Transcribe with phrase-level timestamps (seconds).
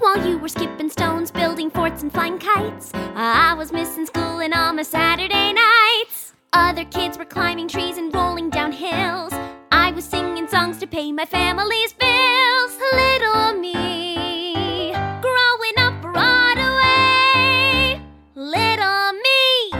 [0.00, 4.52] While you were skipping stones, building forts, and flying kites, I was missing school and
[4.52, 6.34] all my Saturday nights.
[6.52, 9.32] Other kids were climbing trees and rolling down hills.
[9.70, 12.76] I was singing songs to pay my family's bills.
[12.92, 14.90] Little me,
[15.22, 18.00] growing up Broadway.
[18.34, 19.70] Little me.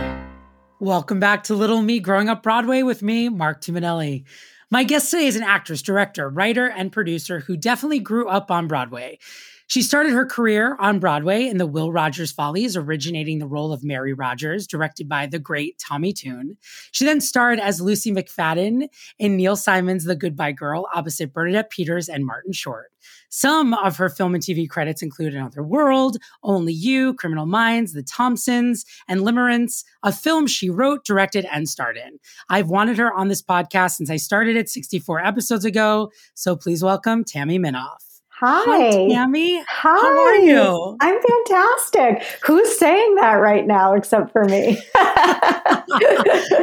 [0.79, 4.23] Welcome back to Little Me Growing Up Broadway with me, Mark Timonelli.
[4.71, 8.69] My guest today is an actress, director, writer, and producer who definitely grew up on
[8.69, 9.19] Broadway.
[9.67, 13.83] She started her career on Broadway in the Will Rogers Follies, originating the role of
[13.83, 16.59] Mary Rogers, directed by the great Tommy Tune.
[16.93, 22.11] She then starred as Lucy McFadden in Neil Simon's The Goodbye Girl, opposite Bernadette Peters
[22.11, 22.93] and Martin Short.
[23.31, 28.03] Some of her film and TV credits include Another World, Only You, Criminal Minds, The
[28.03, 32.19] Thompsons, and Limerence, a film she wrote, directed, and starred in.
[32.51, 36.85] I've wanted her on this podcast since I started it 64 episodes ago, so please
[36.85, 38.14] welcome Tammy Minoff.
[38.47, 39.09] Hi.
[39.09, 39.59] Tammy.
[39.61, 39.65] Hi.
[39.71, 40.99] How are you?
[41.01, 42.23] I'm fantastic.
[42.45, 44.79] Who's saying that right now except for me?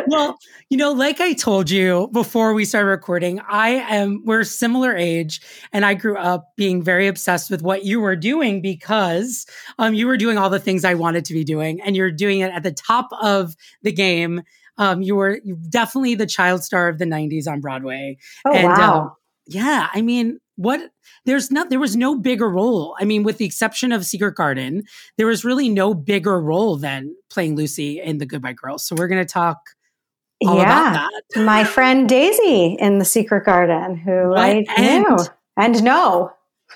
[0.07, 0.37] well,
[0.69, 5.41] you know, like I told you before we started recording, I am, we're similar age,
[5.73, 9.47] and I grew up being very obsessed with what you were doing because
[9.79, 12.41] um, you were doing all the things I wanted to be doing, and you're doing
[12.41, 14.43] it at the top of the game.
[14.77, 18.17] Um, you were definitely the child star of the 90s on Broadway.
[18.45, 19.01] Oh, and, wow.
[19.01, 19.11] um,
[19.47, 20.91] yeah, I mean, what
[21.25, 22.95] there's not there was no bigger role.
[22.99, 24.83] I mean, with the exception of Secret Garden,
[25.17, 28.85] there was really no bigger role than playing Lucy in The Goodbye Girls.
[28.85, 29.57] So we're going to talk
[30.45, 30.91] all yeah.
[30.91, 31.43] about that.
[31.43, 36.31] My friend Daisy in The Secret Garden, who Right, I knew and- and know.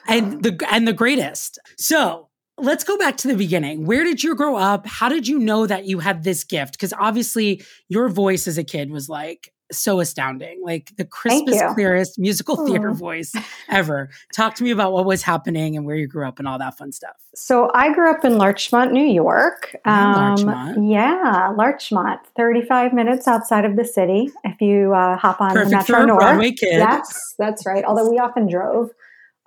[0.08, 1.58] and the and the greatest.
[1.78, 3.86] So let's go back to the beginning.
[3.86, 4.86] Where did you grow up?
[4.86, 6.74] How did you know that you had this gift?
[6.74, 12.20] Because obviously your voice as a kid was like so astounding, like the crispest, clearest
[12.20, 12.94] musical theater Aw.
[12.94, 13.34] voice
[13.70, 14.10] ever.
[14.34, 16.78] Talk to me about what was happening and where you grew up and all that
[16.78, 17.16] fun stuff.
[17.34, 19.76] So I grew up in Larchmont, New York.
[19.86, 20.90] Um, Yeah, Larchmont.
[20.90, 24.30] yeah, Larchmont, 35 minutes outside of the city.
[24.44, 26.20] If you uh, hop on Perfect the Metro for North.
[26.20, 26.74] Broadway kid.
[26.78, 27.84] Yes, that's right.
[27.84, 28.90] Although we often drove.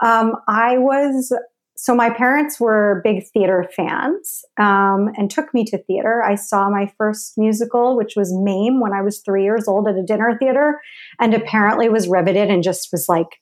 [0.04, 1.32] Um, I was
[1.78, 6.24] so my parents were big theater fans um, and took me to theater.
[6.24, 9.94] I saw my first musical, which was Mame, when I was three years old at
[9.94, 10.80] a dinner theater,
[11.20, 13.38] and apparently was riveted and just was like,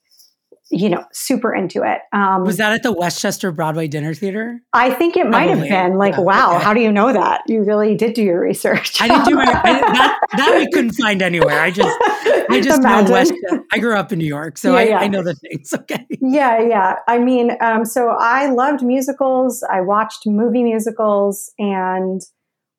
[0.69, 1.99] you know, super into it.
[2.11, 4.59] Um, Was that at the Westchester Broadway Dinner Theater?
[4.73, 6.63] I think it might have been like, Yeah, wow, okay.
[6.63, 7.41] how do you know that?
[7.47, 9.01] You really did do your research.
[9.01, 10.19] I didn't do my I, that.
[10.37, 11.61] That we couldn't find anywhere.
[11.61, 11.89] I just
[12.49, 13.63] I just know Westchester.
[13.71, 14.99] I grew up in New York, so Yeah, I, yeah.
[14.99, 15.73] I know the things.
[15.73, 16.05] Okay.
[16.21, 16.95] Yeah, yeah.
[17.07, 19.63] I mean, um, so I loved musicals.
[19.71, 21.51] I watched movie musicals.
[21.57, 22.21] And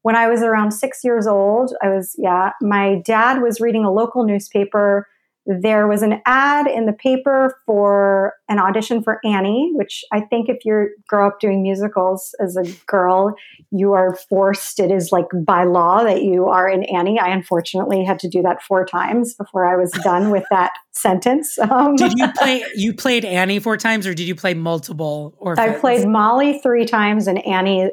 [0.03, 3.93] when I was around six years old, I was, yeah, my dad was reading a
[3.93, 5.07] local newspaper.
[5.51, 10.51] There was an ad in the paper for an audition for Annie, which I think
[10.51, 13.35] if you grow up doing musicals as a girl,
[13.71, 17.19] you are forced, it is like by law that you are in Annie.
[17.19, 21.59] I unfortunately had to do that four times before I was done with that sentence.
[21.59, 22.63] Um, Did you play?
[22.75, 25.35] You played Annie four times, or did you play multiple?
[25.39, 27.91] Or I played Molly three times and Annie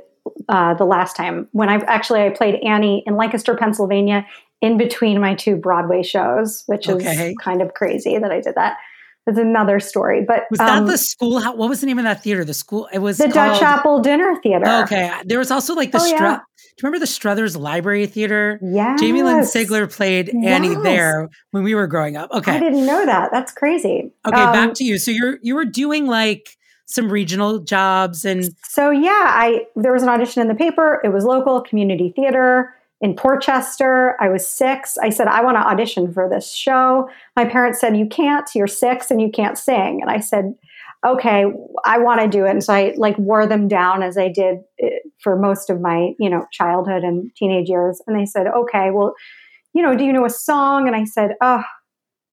[0.49, 1.47] uh, the last time.
[1.51, 4.25] When I actually I played Annie in Lancaster, Pennsylvania,
[4.61, 7.29] in between my two Broadway shows, which Okay.
[7.31, 8.77] is kind of crazy that I did that.
[9.27, 11.39] It's another story, but Was um, that the school?
[11.39, 12.45] How, what was the name of that theater?
[12.45, 12.87] The school.
[12.93, 14.67] It was the Dutch called- Apple Dinner Theater?
[14.83, 16.37] Okay, there was also like the Oh, Stru- yeah.
[16.77, 18.59] Do you remember the Struthers Library Theater?
[18.61, 18.95] Yeah.
[18.99, 20.83] Jamie Lynn Sigler played Annie Yes.
[20.83, 22.29] there when we were growing up.
[22.31, 23.29] Okay, I didn't know that.
[23.31, 24.11] That's crazy.
[24.27, 24.97] okay, Um, back to you.
[24.99, 26.49] So you're you were doing like
[26.85, 31.01] some regional jobs and So yeah, I there was an audition in the paper.
[31.03, 32.75] It was local community theater.
[33.01, 34.15] In Portchester.
[34.21, 34.97] I was six.
[34.97, 37.09] I said, I want to audition for this show.
[37.35, 38.49] My parents said, You can't.
[38.55, 39.99] You're six and you can't sing.
[40.01, 40.55] And I said,
[41.05, 41.45] Okay,
[41.85, 42.51] I want to do it.
[42.51, 44.89] And so I like wore them down as I did eh,
[45.21, 48.01] for most of my, you know, childhood and teenage years.
[48.07, 49.13] And they said, Okay, well,
[49.73, 50.87] you know, do you know a song?
[50.87, 51.63] And I said, Oh,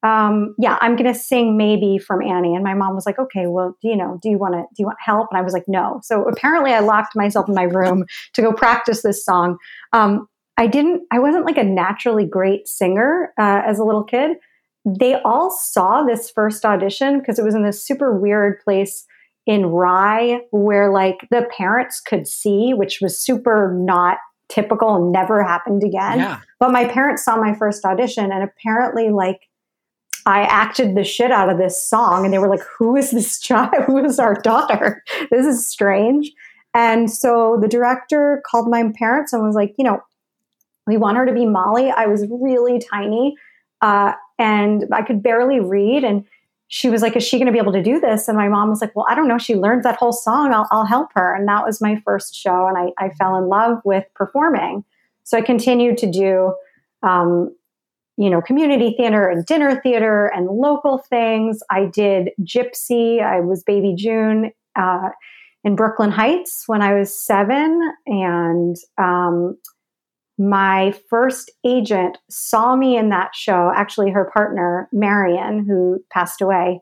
[0.05, 2.55] um, yeah, I'm going to sing maybe from Annie.
[2.55, 4.81] And my mom was like, okay, well, do you know, do you want to, do
[4.81, 5.29] you want help?
[5.31, 6.00] And I was like, no.
[6.03, 8.05] So apparently I locked myself in my room
[8.35, 9.59] to go practice this song.
[9.93, 10.26] Um,
[10.62, 14.37] I didn't, I wasn't like a naturally great singer uh, as a little kid.
[14.85, 19.05] They all saw this first audition because it was in this super weird place
[19.44, 24.19] in Rye where like the parents could see, which was super not
[24.49, 26.20] typical and never happened again.
[26.20, 26.38] Yeah.
[26.61, 29.41] But my parents saw my first audition and apparently like
[30.26, 33.41] I acted the shit out of this song and they were like, Who is this
[33.41, 33.75] child?
[33.87, 35.03] Who is our daughter?
[35.32, 36.31] This is strange.
[36.73, 40.03] And so the director called my parents and was like, You know,
[40.87, 41.90] we want her to be Molly.
[41.90, 43.37] I was really tiny
[43.81, 46.05] uh, and I could barely read.
[46.05, 46.25] And
[46.69, 48.29] she was like, Is she going to be able to do this?
[48.29, 49.38] And my mom was like, Well, I don't know.
[49.38, 50.52] She learned that whole song.
[50.52, 51.34] I'll, I'll help her.
[51.34, 52.67] And that was my first show.
[52.67, 54.84] And I, I fell in love with performing.
[55.25, 56.55] So I continued to do
[57.02, 57.55] um,
[58.17, 61.61] you know, community theater and dinner theater and local things.
[61.70, 63.23] I did Gypsy.
[63.23, 65.08] I was Baby June uh,
[65.64, 67.81] in Brooklyn Heights when I was seven.
[68.06, 69.56] And um,
[70.49, 73.73] my first agent saw me in that show.
[73.75, 76.81] Actually, her partner, Marion, who passed away,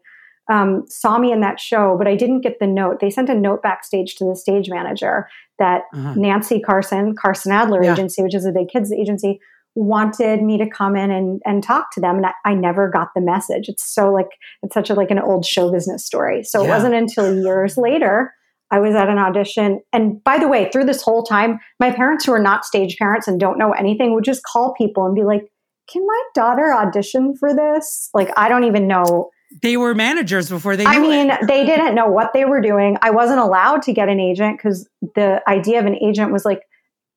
[0.51, 3.01] um, saw me in that show, but I didn't get the note.
[3.01, 5.29] They sent a note backstage to the stage manager
[5.59, 6.15] that Uh-huh.
[6.17, 7.93] Nancy Carson, Carson Adler Yeah.
[7.93, 9.41] Agency, which is a big kids agency,
[9.77, 12.17] wanted me to come in and, and talk to them.
[12.17, 13.69] And I, I never got the message.
[13.69, 14.31] It's so like,
[14.63, 16.43] it's such a like an old show business story.
[16.43, 18.35] So it wasn't until years later
[18.71, 19.81] I was at an audition.
[19.93, 23.27] And by the way, through this whole time, my parents who are not stage parents
[23.27, 25.51] and don't know anything would just call people and be like,
[25.93, 28.11] can my daughter audition for this?
[28.15, 29.31] Like, I don't even know.
[29.63, 30.87] They were managers before they.
[30.87, 32.97] I mean, they didn't know what they were doing.
[33.03, 36.63] I wasn't allowed to get an agent because the idea of an agent was like,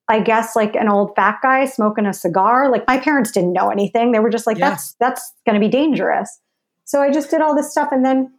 [0.09, 2.71] I guess like an old fat guy smoking a cigar.
[2.71, 4.11] Like my parents didn't know anything.
[4.11, 4.71] They were just like, Yeah.
[4.71, 6.39] that's that's going to be dangerous.
[6.85, 8.33] So I just did all this stuff, and then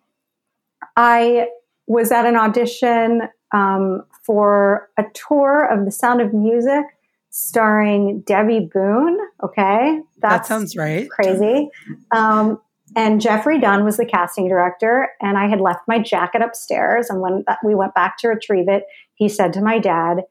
[0.97, 1.47] I
[1.87, 3.23] was at an audition
[3.53, 6.85] um, for a tour of The Sound of Music,
[7.31, 9.19] starring Debbie Boone.
[9.43, 11.09] Okay, that sounds right.
[11.11, 11.69] crazy.
[12.11, 12.61] Um,
[12.97, 17.11] and Jeffrey Dunn was the casting director, and I had left my jacket upstairs.
[17.11, 18.85] And when we went back to retrieve it,
[19.15, 20.23] he said to my dad,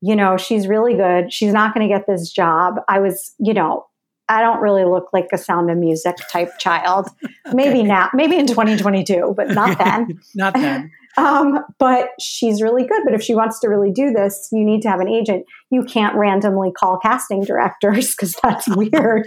[0.00, 1.32] "You know, she's really good.
[1.32, 3.86] She's not going to get this job." I was, you know,
[4.28, 7.08] I don't really look like a Sound of Music type child.
[7.52, 10.20] Maybe now, maybe in 2022, but not then.
[10.34, 10.90] Not then.
[11.16, 13.02] Um, but she's really good.
[13.04, 15.44] But if she wants to really do this, you need to have an agent.
[15.70, 19.26] You can't randomly call casting directors because that's weird.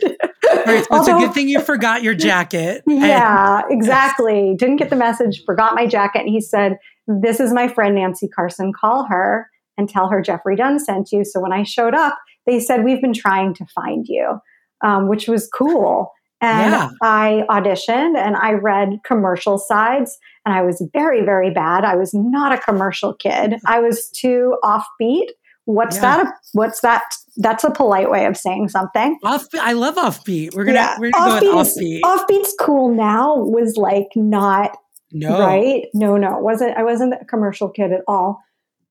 [0.66, 2.84] Right, so it's a good thing you forgot your jacket.
[2.88, 4.56] And- yeah, exactly.
[4.58, 6.22] Didn't get the message, forgot my jacket.
[6.22, 6.78] And he said,
[7.08, 8.72] This is my friend Nancy Carson.
[8.74, 11.24] Call her and tell her Jeffrey Dunn sent you.
[11.26, 14.40] So when I showed up, they said, We've been trying to find you,
[14.84, 16.12] um, which was cool.
[16.42, 16.90] And Yeah.
[17.02, 21.86] I auditioned and I read commercial sides, and I was very, very bad.
[21.86, 23.56] I was not a commercial kid.
[23.66, 25.28] I was too offbeat.
[25.66, 26.24] What's Yeah.
[26.24, 26.34] that?
[26.54, 27.04] What's that?
[27.38, 29.18] That's a polite way of saying something.
[29.24, 30.54] Off, I love offbeat.
[30.54, 32.02] We're gonna Yeah, we're gonna go with is- offbeat.
[32.02, 34.78] offbeat's cool now was like not
[35.12, 35.88] no, right.
[35.94, 36.78] No, no, wasn't.
[36.78, 38.42] I wasn't a commercial kid at all.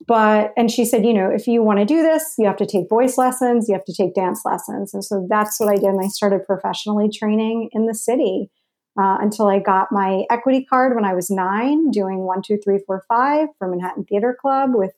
[0.07, 2.67] But and she said, you know, if you want to do this, you have to
[2.67, 5.85] take voice lessons, you have to take dance lessons, and so that's what I did.
[5.85, 8.51] And I started professionally training in the city
[8.99, 12.81] uh, until I got my equity card when I was nine, doing one, two, three,
[12.87, 14.93] four, five for Manhattan Theater Club with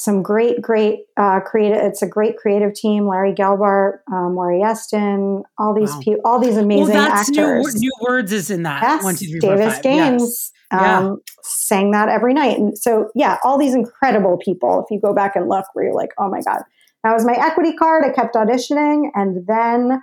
[0.00, 1.78] some great, great uh, creative.
[1.78, 6.00] It's a great creative team: Larry Gelbart, um, Maury Yeston, all these Wow.
[6.04, 7.42] people, all these Well, amazing that's new.
[7.42, 7.64] actors.
[7.64, 8.80] wor- New words is in that.
[8.82, 9.82] Yes, One, two, three, four, Davis five.
[9.82, 10.52] Gaines Yes.
[10.80, 10.98] Yeah.
[10.98, 12.58] um, sang that every night.
[12.58, 14.84] And so, yeah, all these incredible people.
[14.84, 16.62] If you go back and look, where you're like, oh my God.
[17.02, 18.04] That was my equity card.
[18.04, 19.08] I kept auditioning.
[19.14, 20.00] And then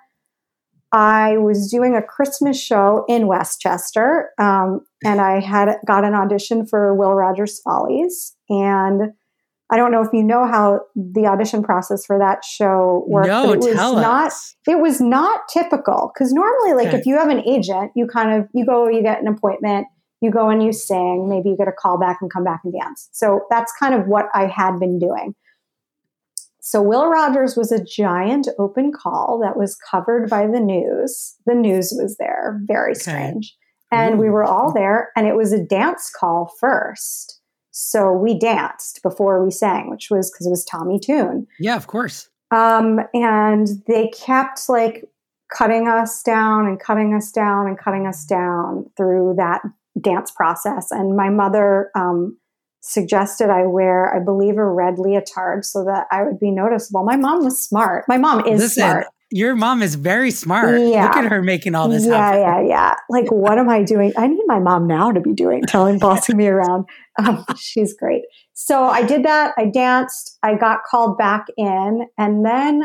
[0.91, 4.31] I was doing a Christmas show in Westchester.
[4.39, 8.35] Um, and I had got an audition for Will Rogers Follies.
[8.49, 9.13] And
[9.71, 13.27] I don't know if you know how the audition process for that show worked.
[13.27, 14.55] No, it was tell not us.
[14.67, 16.97] it was not typical because normally like Okay.
[16.99, 19.87] if you have an agent you kind of you go you get an appointment
[20.21, 22.73] you go and you sing maybe you get a call back and come back and
[22.73, 23.09] dance.
[23.11, 25.33] So that's kind of what i had been doing.
[26.61, 31.35] So will rogers was a giant open call that was covered by the news.
[31.45, 32.59] The news was there.
[32.65, 33.55] Very strange.
[33.91, 37.34] And we were all there and it was a dance call first
[37.77, 41.87] so we danced before we sang which was because it was tommy tune Yeah, of
[41.87, 42.29] course.
[42.51, 45.05] Um, and they kept like
[45.55, 49.61] cutting us down and cutting us down and cutting us down through that
[49.99, 50.91] dance process.
[50.91, 52.37] And my mother um,
[52.81, 57.03] suggested I wear, I believe, a red leotard so that I would be noticeable.
[57.03, 58.05] My mom was smart.
[58.07, 59.07] My mom is Listen, smart.
[59.35, 60.79] Your mom is very smart.
[60.79, 61.07] Yeah.
[61.07, 62.39] Look at her making all this yeah, happen.
[62.39, 62.93] yeah, yeah.
[63.09, 64.13] Like, what am I doing?
[64.15, 66.85] I need my mom now to be doing, telling, bossing me around.
[67.19, 68.21] Um, she's great.
[68.53, 69.53] So I did that.
[69.57, 70.37] I danced.
[70.41, 72.83] I got called back in, and then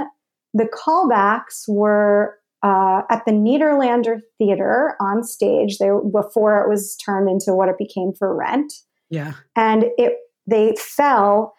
[0.52, 5.78] the callbacks were uh, at the Nederlander Theater on stage.
[5.78, 8.73] They before it was turned into what it became for Rent,
[9.09, 9.35] Yeah.
[9.54, 10.14] and it
[10.49, 11.54] they fell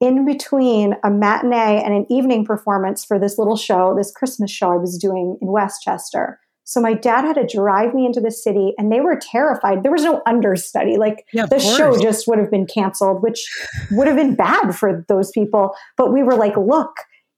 [0.00, 4.70] in between a matinee and an evening performance for this little show, this Christmas show
[4.72, 6.38] I was doing in Westchester.
[6.64, 9.84] So my dad had to drive me into the city and they were terrified.
[9.84, 10.96] There was no understudy.
[10.96, 11.76] Like Yeah, the course.
[11.76, 13.48] show just would have been canceled, which
[13.92, 15.74] would have been bad for those people.
[15.96, 16.90] But we were like, look,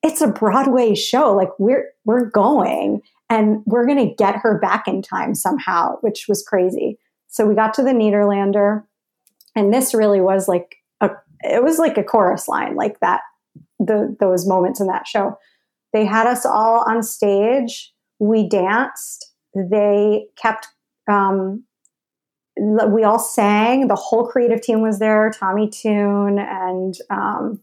[0.02, 1.34] it's a Broadway show.
[1.34, 6.24] Like we're we're going and we're going to get her back in time somehow, which
[6.26, 6.98] was crazy.
[7.28, 8.84] So we got to the Nederlander
[9.54, 10.76] and this really was like
[11.42, 13.20] it was like a chorus line like that
[13.78, 15.36] the those moments in that show.
[15.92, 17.92] They had us all on stage.
[18.18, 19.32] We danced.
[19.54, 20.68] They kept
[21.10, 21.64] um,
[22.58, 23.88] we all sang.
[23.88, 27.60] The whole creative team was there tommy tune and um,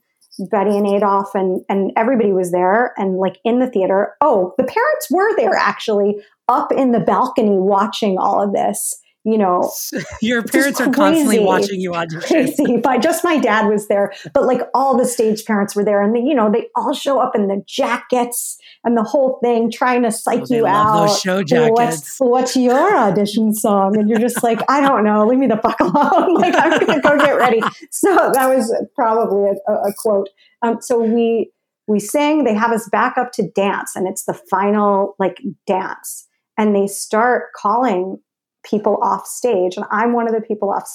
[0.49, 4.15] betty and Adolph, and and everybody was there and like in the theater.
[4.21, 6.15] Oh the parents were there actually
[6.47, 9.71] up in the balcony watching all of this you know
[10.21, 12.21] Your parents are constantly watching you audition.
[12.27, 12.77] crazy.
[12.77, 16.15] But just my dad was there, but like all the stage parents were there, and
[16.15, 20.03] they, you know they all show up in the jackets and the whole thing, trying
[20.03, 21.07] to psych Oh, you love out.
[21.07, 22.15] those show What's, jackets.
[22.19, 23.97] what's your audition song?
[23.97, 25.25] And you're just like, I don't know.
[25.25, 26.35] Leave me the fuck alone.
[26.35, 27.61] like I'm gonna go get ready.
[27.91, 30.29] So that was probably a, a, a quote.
[30.61, 31.51] Um, so we
[31.87, 36.27] we sing They have us back up to dance, and it's the final like dance,
[36.57, 38.19] and they start calling
[38.69, 40.89] people off stage and i'm one of the people off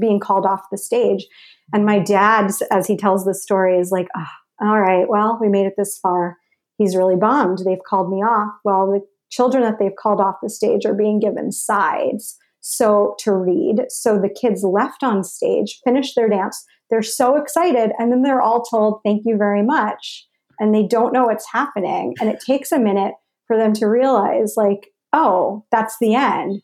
[0.00, 1.26] being called off the stage.
[1.72, 5.48] And my dad as he tells this story is like "Ah, all right well we
[5.48, 6.36] made it this far.
[6.78, 7.58] He's really bummed.
[7.64, 8.54] They've called me off.
[8.64, 13.32] Well the children that they've called off the stage are being given sides so to
[13.32, 13.84] read.
[13.90, 16.64] So the kids left on stage finished their dance.
[16.90, 20.26] They're so excited and then they're all told thank you very much.
[20.58, 22.14] And they don't know what's happening.
[22.20, 23.14] And it takes a minute
[23.46, 26.62] for them to realize like oh that's the end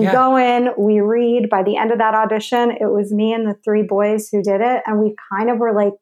[0.00, 0.12] we Yeah.
[0.12, 1.48] go in, we read.
[1.50, 4.60] By the end of that audition, it was me and the three boys who did
[4.60, 4.82] it.
[4.86, 5.94] And we kind of were like,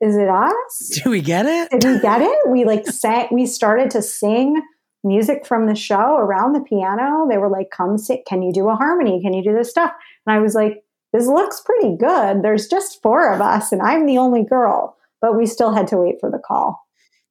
[0.00, 1.00] is it us?
[1.02, 1.70] Do we get it?
[1.70, 2.38] Did we get it?
[2.48, 4.60] We like sang, we started to sing
[5.02, 7.26] music from the show around the piano.
[7.28, 9.20] They were like, come sit, can you do a harmony?
[9.22, 9.92] Can you do this stuff?
[10.26, 12.42] And I was like, this looks pretty good.
[12.42, 14.96] There's just four of us, and I'm the only girl.
[15.20, 16.83] But we still had to wait for the call.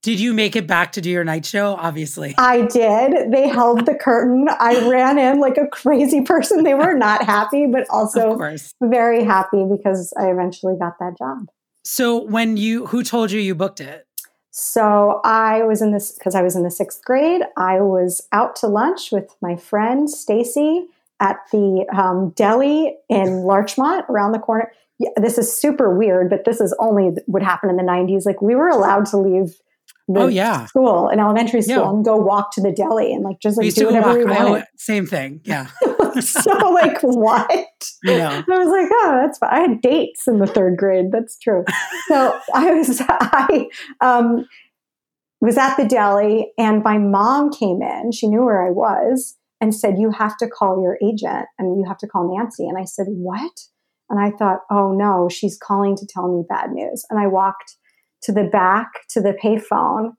[0.04, 1.76] Did you make it back to do your night show?
[1.80, 2.36] Obviously.
[2.38, 3.32] I did.
[3.32, 4.50] They held the curtain.
[4.60, 6.64] I ran in like a crazy person.
[6.64, 8.38] They were not happy, but also
[8.82, 11.48] very happy because I eventually got that job.
[11.86, 14.06] So when you who told you you booked it?
[14.52, 17.42] So I was in this because I was in the sixth grade.
[17.56, 20.86] I was out to lunch with my friend Stacy
[21.22, 24.74] at the um, deli in Larchmont around the corner.
[25.00, 28.26] Yeah, this is super weird, but this is only what happened in the 90s.
[28.26, 29.56] Like we were allowed to leave
[30.08, 30.66] the Oh, yeah.
[30.66, 31.90] school in elementary school Yeah.
[31.90, 34.66] and go walk to the deli and like just like do whatever we wanted.
[34.78, 35.42] same thing.
[35.46, 35.68] Yeah.
[36.20, 37.50] so like what?
[38.06, 38.28] Know.
[38.28, 39.50] I was like, oh, that's fine.
[39.54, 41.06] I had dates in the third grade.
[41.12, 41.64] That's true.
[42.10, 43.68] So I was I
[44.02, 44.46] um,
[45.40, 48.12] was at the deli, and my mom came in.
[48.12, 51.86] She knew where I was and said, "You have to call your agent, and you
[51.88, 53.52] have to call Nancy." And I said, "What?"
[54.10, 57.78] And I thought, "Oh no, she's calling to tell me bad news." And I walked
[58.24, 60.12] to the back to the payphone,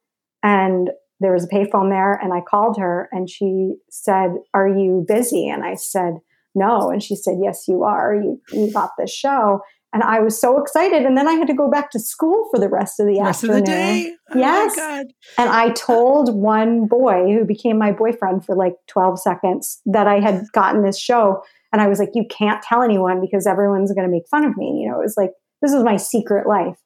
[0.43, 5.05] and there was a payphone there, and I called her, and she said, "Are you
[5.07, 6.15] busy?" And I said
[6.55, 6.91] no.
[6.91, 8.15] And she said, yes, you are.
[8.15, 9.61] You, you got this show.
[9.93, 11.03] And I was so excited.
[11.05, 13.45] And then I had to go back to school for the rest of the Rest
[13.45, 13.65] of afternoon.
[13.65, 14.17] the day.
[14.33, 14.77] Oh Yes.
[14.77, 15.07] my god.
[15.39, 20.21] And I told one boy who became my boyfriend for like 12 seconds that I
[20.21, 21.43] had gotten this show.
[21.73, 24.57] And I was like, you can't tell anyone because everyone's going to make fun of
[24.57, 24.81] me.
[24.81, 25.31] You know, it was like,
[25.61, 26.77] this was my secret life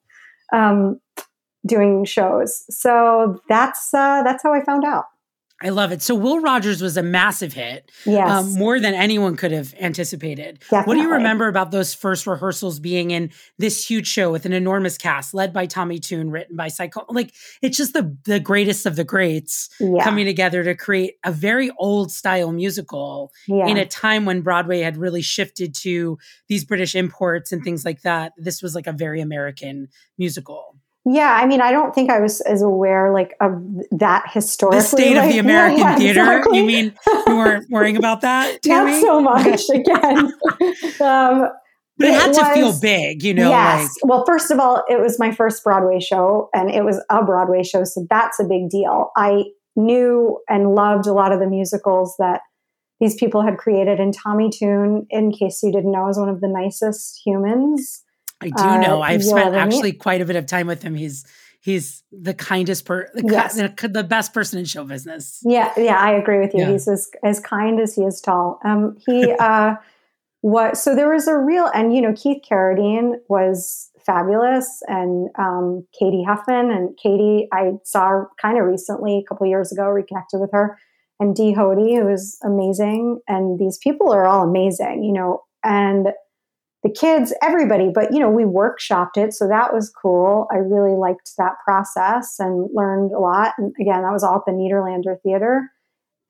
[0.52, 0.98] um,
[1.66, 2.64] doing shows.
[2.70, 5.04] So that's, uh, that's how I found out.
[5.60, 6.02] I love it.
[6.02, 7.90] So Will Rogers was a massive hit.
[8.06, 8.30] Yes.
[8.30, 10.62] um, more than anyone could have anticipated.
[10.70, 14.52] What do you remember about those first rehearsals being in this huge show with an
[14.52, 17.16] enormous cast, led by Tommy Tune, written by Cy Coleman?
[17.16, 20.04] Like it's just the the greatest of the greats yeah.
[20.04, 23.66] coming together to create a very old style musical yeah.
[23.66, 28.02] in a time when Broadway had really shifted to these British imports and things like
[28.02, 28.32] that.
[28.36, 29.88] This was like a very American
[30.18, 30.77] musical.
[31.10, 33.52] Yeah, I mean, I don't think I was as aware like of
[33.92, 34.80] that historically.
[34.80, 36.20] The state like, of the American yeah, theater.
[36.20, 36.58] exactly.
[36.58, 36.94] You mean
[37.26, 38.58] you weren't worrying about that?
[38.66, 40.18] Not so much again.
[41.00, 41.48] um,
[41.96, 43.48] But it had to feel big, you know.
[43.48, 43.82] yes.
[44.02, 47.24] Like, well, first of all, it was my first Broadway show, and it was a
[47.24, 49.10] Broadway show, so that's a big deal.
[49.16, 49.44] I
[49.76, 52.40] knew and loved a lot of the musicals that
[53.00, 56.40] these people had created, and Tommy Tune, in case you didn't know, is one of
[56.40, 58.02] the nicest humans.
[58.40, 59.02] I do Uh, know.
[59.02, 60.94] I've spent actually quite a bit of time with him.
[60.94, 61.24] He's
[61.60, 63.56] he's the kindest per the, Yes.
[63.56, 65.40] the, the best person in show business.
[65.44, 66.60] Yeah, yeah, I agree with you.
[66.60, 66.70] Yeah.
[66.72, 68.60] He's as as kind as he is tall.
[68.64, 69.74] Um, he uh,
[70.40, 70.76] what?
[70.76, 76.22] So there was a real, and you know, Keith Carradine was fabulous, and um, Cady
[76.22, 80.78] Huffman and Cady, I saw kind of recently, a couple years ago, reconnected with her,
[81.20, 86.08] and Dee Hoty, who is amazing, and these people are all amazing, you know, and
[86.84, 90.46] the kids, everybody, but you know, we workshopped it, so that was cool.
[90.52, 93.54] I really liked that process and learned a lot.
[93.58, 95.70] And again, that was all at the Nederlander Theater.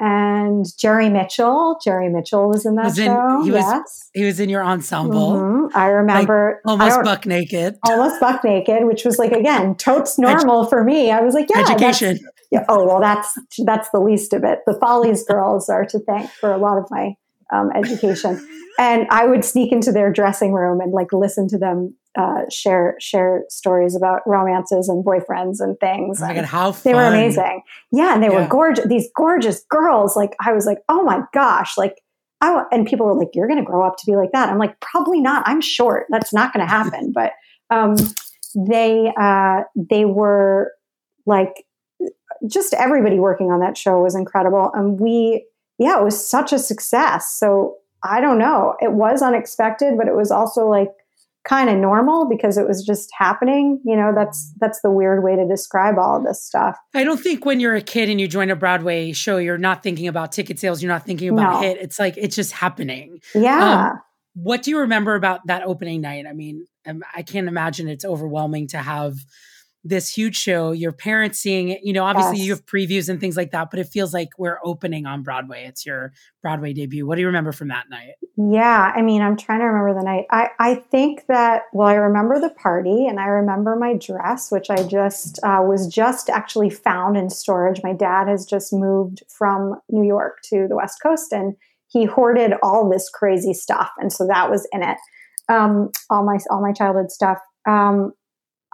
[0.00, 3.42] And Jerry Mitchell, Jerry Mitchell was in that Was in- show.
[3.42, 5.70] he was yes, He was in your ensemble, Mhm.
[5.74, 7.76] I remember I almost don't- buck naked.
[7.84, 11.10] almost buck naked, which was like again totes normal for me.
[11.10, 12.18] I was like, yeah, Education.
[12.52, 13.36] yeah, oh well, that's
[13.66, 14.60] that's the least of it.
[14.66, 17.16] The Follies girls are to thank for a lot of my
[17.52, 18.46] um, education,
[18.78, 22.96] and I would sneak into their dressing room and like listen to them uh, share
[23.00, 26.20] share stories about romances and boyfriends and things.
[26.22, 27.62] Oh my god, how they were amazing.
[27.92, 28.86] Yeah, and they were gorgeous.
[28.86, 30.16] These gorgeous girls.
[30.16, 31.96] Like I was like, oh my gosh, like.
[32.40, 34.58] I, and people were like, "You're going to grow up to be like that." I'm
[34.58, 35.42] like, "Probably not.
[35.44, 36.06] I'm short.
[36.08, 37.32] That's not going to happen." But
[37.68, 37.96] um,
[38.54, 40.70] they uh, they were
[41.26, 41.64] like
[42.46, 45.44] just everybody working on that show was incredible and we
[45.78, 50.14] yeah it was such a success so i don't know it was unexpected but it
[50.14, 50.90] was also like
[51.48, 55.34] kind of normal because it was just happening you know that's that's the weird way
[55.34, 58.26] to describe all of this stuff I don't think when you're a kid and you
[58.28, 60.82] join a Broadway show, you're not thinking about ticket sales.
[60.82, 61.60] You're not thinking about No.
[61.60, 61.78] hit.
[61.78, 63.20] It's like it's just happening.
[63.34, 63.92] yeah
[64.34, 66.26] What do you remember about that opening night?
[66.28, 69.14] I mean, um, I can't imagine it's overwhelming to have
[69.84, 71.80] this huge show, your parents seeing it.
[71.82, 72.46] You know, obviously Yes.
[72.46, 75.64] you have previews and things like that, but it feels like we're opening on Broadway.
[75.66, 76.12] It's your
[76.42, 77.06] Broadway debut.
[77.06, 78.14] What do you remember from that night?
[78.36, 80.26] Yeah, I mean, I'm trying to remember the night.
[80.30, 84.68] I, I think that, well, I remember the party and I remember my dress, which
[84.68, 87.80] I just uh, was just actually found in storage.
[87.82, 91.54] My dad has just moved from New York to the West Coast and
[91.86, 93.90] he hoarded all this crazy stuff.
[93.98, 94.98] And so that was in it.
[95.48, 97.38] Um, all my, all my childhood stuff.
[97.66, 98.12] Um,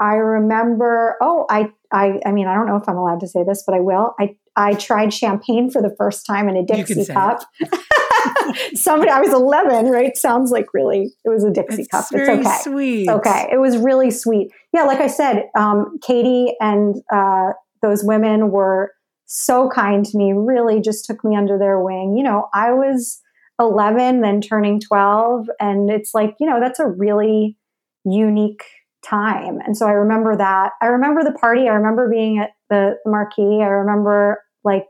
[0.00, 3.44] I remember, oh, I, I, I mean, I don't know if I'm allowed to say
[3.46, 4.14] this, but I will.
[4.18, 7.42] I, I tried champagne for the first time in a Dixie cup.
[8.74, 10.16] Somebody, I was 11, right?
[10.16, 12.06] Sounds like really, it was a Dixie cup.
[12.12, 12.58] It's okay.
[12.62, 13.08] sweet.
[13.08, 13.48] Okay.
[13.52, 14.48] It was really sweet.
[14.72, 14.82] Yeah.
[14.84, 17.50] Like I said, um, Cady and uh,
[17.82, 18.92] those women were
[19.26, 22.16] so kind to me, really just took me under their wing.
[22.16, 23.20] You know, I was
[23.60, 25.48] 11, then turning 12.
[25.60, 27.56] And it's like, you know, that's a really
[28.04, 28.64] unique
[29.04, 29.58] time.
[29.64, 30.72] And so I remember that.
[30.82, 31.62] I remember the party.
[31.62, 33.62] I remember being at the marquee.
[33.62, 34.86] I remember like,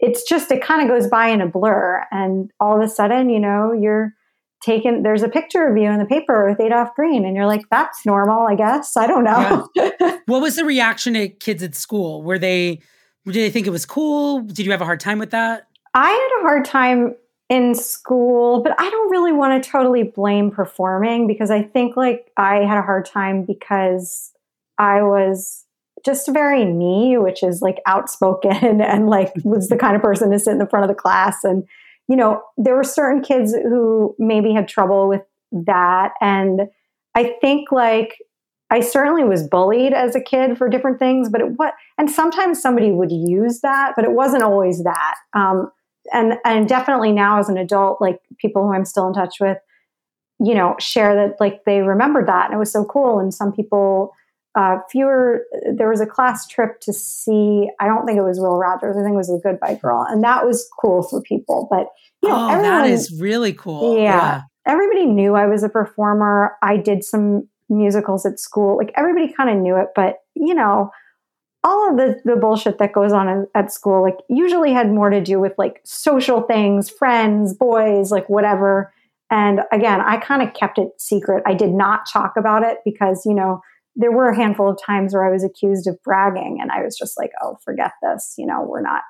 [0.00, 2.04] it's just, it kind of goes by in a blur.
[2.10, 4.12] And all of a sudden, you know, you're,
[4.62, 7.60] taken there's a picture of you in the paper with Adolph Green and you're like
[7.70, 9.68] that's normal I guess I don't know
[10.26, 12.22] What was the reaction to kids at school?
[12.22, 12.80] Were they,
[13.26, 14.40] did they think it was cool?
[14.40, 15.68] Did you have a hard time with that?
[15.92, 17.14] I had a hard time
[17.50, 22.30] in school but I don't really want to totally blame performing because I think like
[22.36, 24.32] I had a hard time because
[24.78, 25.64] I was
[26.04, 30.38] just very me which is like outspoken and like was the kind of person to
[30.38, 31.64] sit in the front of the class and
[32.08, 36.12] you know, there were certain kids who maybe had trouble with that.
[36.20, 36.62] And
[37.14, 38.18] I think like
[38.70, 42.60] I certainly was bullied as a kid for different things, but it what and sometimes
[42.60, 45.14] somebody would use that, but it wasn't always that.
[45.32, 45.70] Um,
[46.12, 49.58] and and definitely now as an adult, like people who I'm still in touch with,
[50.40, 53.18] you know, share that like they remembered that and it was so cool.
[53.18, 54.12] And some people
[54.54, 55.44] uh, fewer.
[55.72, 57.68] There was a class trip to see.
[57.80, 58.96] I don't think it was Will Rogers.
[58.96, 61.66] I think it was the Goodbye Girl, and that was cool for people.
[61.70, 61.88] But
[62.22, 63.98] you know, oh, everyone, that is really cool.
[63.98, 66.56] yeah, everybody knew I was a performer.
[66.62, 68.76] I did some musicals at school.
[68.76, 70.90] Like everybody kind of knew it, but you know,
[71.64, 75.20] all of the the bullshit that goes on at school, like usually had more to
[75.20, 78.92] do with like social things, friends, boys, like whatever.
[79.30, 81.42] And again, I kind of kept it secret.
[81.46, 83.60] I did not talk about it because you know
[83.96, 86.96] there were a handful of times where I was accused of bragging, and I was
[86.98, 88.34] just like, "Oh, forget this.
[88.36, 89.02] You know, we're not,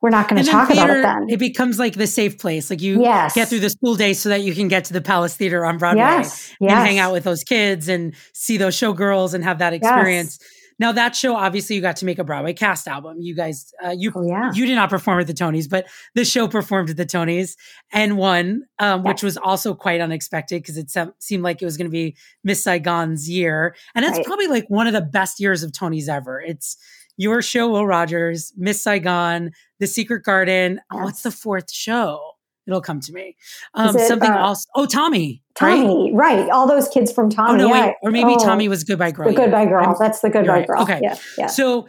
[0.00, 1.26] we're not going to talk about it then.
[1.30, 2.68] it becomes like the safe place.
[2.68, 3.34] Like you Yes.
[3.34, 5.78] get through the school day so that you can get to the Palace Theater on
[5.78, 6.86] Broadway yes, and yes.
[6.86, 10.40] hang out with those kids and see those showgirls and have that experience.
[10.82, 13.18] Now that show, obviously, you got to make a Broadway cast album.
[13.20, 16.24] You guys, uh, you Oh yeah, you did not perform at the Tonys, but the
[16.24, 17.54] show performed at the Tonys
[17.92, 21.76] and won, um, which was also quite unexpected because it se- seemed like it was
[21.76, 24.26] going to be Miss Saigon's year, and it's Right.
[24.26, 26.40] probably like one of the best years of Tonys ever.
[26.40, 26.76] It's
[27.16, 30.80] your show, Will Rogers, Miss Saigon, The Secret Garden.
[30.92, 32.31] Oh, what's the fourth show?
[32.66, 33.36] It'll come to me.
[33.74, 34.66] Um, it, something uh, else.
[34.74, 35.42] Oh, Tommy.
[35.60, 35.76] right?
[35.76, 36.48] Tommy, right?
[36.50, 37.54] All those kids from Tommy.
[37.54, 37.86] Oh no, yeah.
[37.86, 39.26] wait, or maybe Oh, Tommy was Goodbye Girl.
[39.26, 39.36] the.
[39.36, 39.84] Goodbye Girl.
[39.84, 40.66] I'm- That's the Goodbye right.
[40.66, 40.82] Girl.
[40.82, 41.00] Okay.
[41.02, 41.46] yeah, yeah.
[41.48, 41.88] So,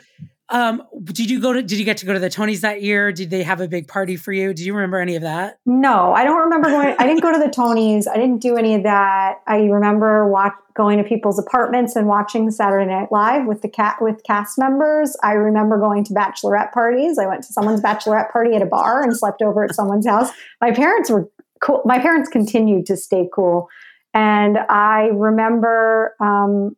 [0.49, 1.63] um, did you go to?
[1.63, 3.11] Did you get to go to the Tonys that year?
[3.11, 4.53] Did they have a big party for you?
[4.53, 5.59] Do you remember any of that?
[5.65, 6.95] No, I don't remember going.
[6.99, 8.07] I didn't go to the Tonys.
[8.07, 9.35] I didn't do any of that.
[9.47, 13.97] I remember watch, going to people's apartments and watching Saturday Night Live with the cat
[14.01, 15.15] with cast members.
[15.23, 17.17] I remember going to bachelorette parties.
[17.17, 20.29] I went to someone's bachelorette party at a bar and slept over at someone's house.
[20.59, 21.29] My parents were
[21.61, 21.81] cool.
[21.85, 23.69] My parents continued to stay cool,
[24.13, 26.15] and I remember.
[26.19, 26.75] Um,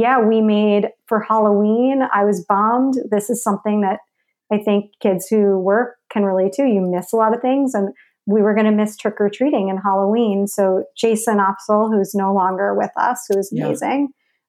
[0.00, 2.02] yeah, we made for Halloween.
[2.12, 2.94] I was bummed.
[3.10, 4.00] This is something that
[4.52, 6.62] I think kids who work can relate to.
[6.64, 7.92] You miss a lot of things, and
[8.26, 10.46] we were going to miss trick or treating and Halloween.
[10.46, 13.66] So Jason Opsahl, who's no longer with us, who is Yeah.
[13.66, 14.08] amazing,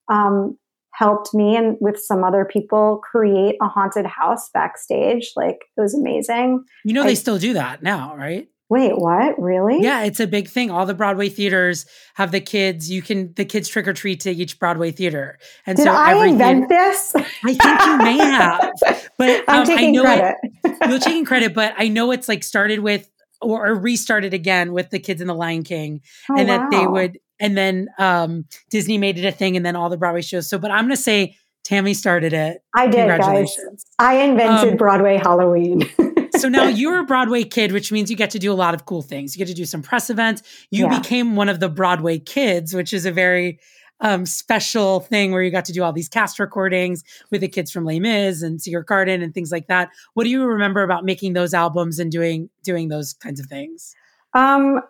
[0.09, 0.57] um,
[0.91, 5.31] helped me and with some other people create a haunted house backstage.
[5.35, 6.63] Like it was amazing.
[6.85, 8.47] You know I- they still do that now, right?
[8.73, 9.39] Wait, what?
[9.39, 9.83] Really?
[9.83, 10.71] Yeah, it's a big thing.
[10.71, 12.89] All the Broadway theaters have the kids.
[12.89, 16.25] You can the kids trick or treat to each Broadway theater, and Did so I
[16.25, 17.13] invent this?
[17.15, 18.73] I think you may have,
[19.19, 20.35] but I'm um, I taking know credit.
[20.63, 23.07] It, you're taking credit, but I know it's like started with
[23.43, 26.87] or, or restarted again with the kids in the Lion King, Oh, and that they
[26.87, 30.49] would, and then um, Disney made it a thing, and then all the Broadway shows.
[30.49, 32.63] So, but I'm going to say Tammy started it.
[32.73, 33.55] I did, guys.
[33.99, 35.87] I invented Um, Broadway Halloween.
[36.43, 38.85] so now you're a Broadway kid, which means you get to do a lot of
[38.85, 39.33] cool things.
[39.33, 40.43] You get to do some press events.
[40.71, 40.99] You Yeah.
[40.99, 43.59] became one of the Broadway kids, which is a very
[44.01, 47.71] um, special thing where you got to do all these cast recordings with the kids
[47.71, 49.89] from Les Mis and Secret Garden and things like that.
[50.15, 53.95] What do you remember about making those albums and doing doing those kinds of things?
[54.33, 54.81] Um,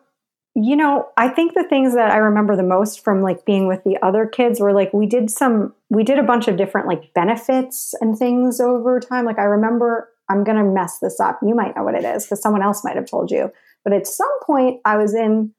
[0.55, 3.83] you know, I think the things that I remember the most from like being with
[3.83, 7.13] the other kids were like we did some we did a bunch of different like
[7.13, 9.25] benefits and things over time.
[9.25, 11.39] Like I remember I'm going to mess this up.
[11.41, 13.51] You might know what it is because someone else might have told you.
[13.83, 15.53] But at some point I was in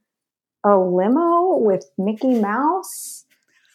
[0.64, 3.24] a limo with Mickey Mouse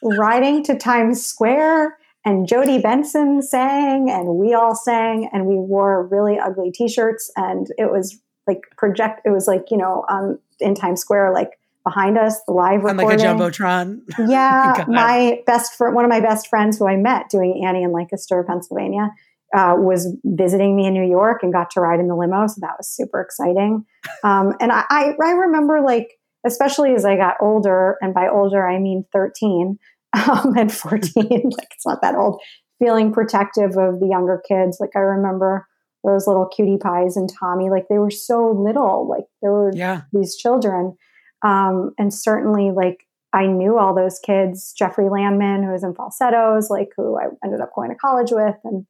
[0.01, 6.07] riding to Times Square and Jodi Benson sang and we all sang and we wore
[6.07, 10.75] really ugly t-shirts and it was like project it was like you know um in
[10.75, 14.01] times square like behind us the live On like a jumbotron.
[14.27, 17.91] yeah my best friend one of my best friends who i met doing annie in
[17.91, 19.11] lancaster pennsylvania
[19.55, 22.55] uh, was visiting me in new york and got to ride in the limo so
[22.61, 23.83] that was super exciting
[24.23, 26.07] um, and I, I, I remember like
[26.45, 29.77] especially as i got older and by older i mean 13
[30.29, 32.41] um, and 14 like it's not that old
[32.79, 35.67] feeling protective of the younger kids like i remember
[36.03, 40.03] those little cutie pies and Tommy, like they were so little, like there were Yeah.
[40.13, 40.95] these children.
[41.43, 46.69] Um, and certainly like I knew all those kids, Jeffrey Landman, who was in falsettos,
[46.69, 48.55] like who I ended up going to college with.
[48.63, 48.85] And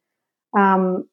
[0.57, 1.07] um,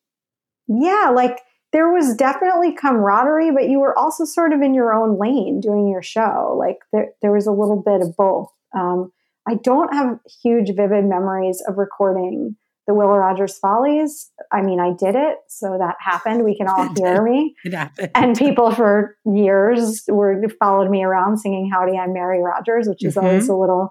[0.68, 1.40] yeah, like
[1.72, 5.88] there was definitely camaraderie, but you were also sort of in your own lane doing
[5.88, 6.57] your show.
[6.59, 8.49] Like there, there was a little bit of both.
[8.77, 9.12] Um,
[9.49, 14.31] I don't have huge, vivid memories of recording the Will Rogers Follies.
[14.53, 16.44] I mean, I did it, so that happened.
[16.44, 17.55] We can all hear me.
[17.64, 18.11] It happened.
[18.14, 23.16] And people for years were followed me around singing "Howdy, I'm Mary Rogers," which is
[23.16, 23.90] always a little,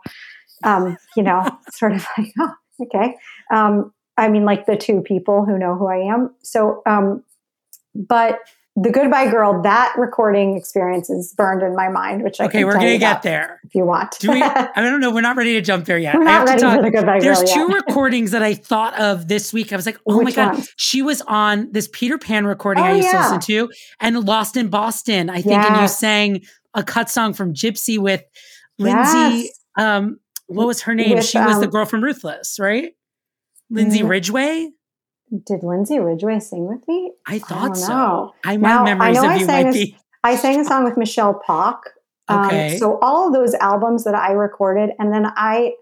[0.63, 2.53] um, you know, sort of like, oh,
[2.83, 3.15] okay.
[3.53, 6.33] Um, I mean, like the two people who know who I am.
[6.41, 7.23] So, um,
[7.93, 8.39] but
[8.77, 12.73] the Goodbye Girl, that recording experience is burned in my mind, which I Okay, we're
[12.73, 13.61] gonna get there.
[13.63, 14.17] if you want.
[14.19, 14.41] Do we?
[14.43, 15.11] I don't know.
[15.13, 16.15] We're not ready to jump there yet.
[16.15, 17.85] We're I not ready for the Goodbye There's Girl two yet.
[17.87, 19.71] recordings that I thought of this week.
[19.71, 20.73] I was like, oh my Which god, ones?
[20.75, 23.69] she was on this Peter Pan recording Oh, I used to listen to,
[24.01, 25.29] and Lost in Boston.
[25.29, 26.41] I think, and you sang
[26.73, 28.23] a cut song from Gypsy with
[28.77, 29.47] Lindsay.
[29.47, 29.59] Yes.
[29.77, 31.15] Um, what was her name?
[31.15, 32.91] With, she was the um, girl from Ruthless, right?
[33.69, 34.09] Lindsay Mm.
[34.09, 34.71] Ridgway.
[35.45, 37.11] Did Lindsay Ridgeway sing with me?
[37.27, 38.33] I thought don't so.
[38.45, 39.95] I my Now, I memories know of I you sang might.
[40.23, 41.91] I sang a song with Michele Pawk.
[42.27, 42.77] Um, Okay.
[42.77, 45.73] So all of those albums that I recorded, and then I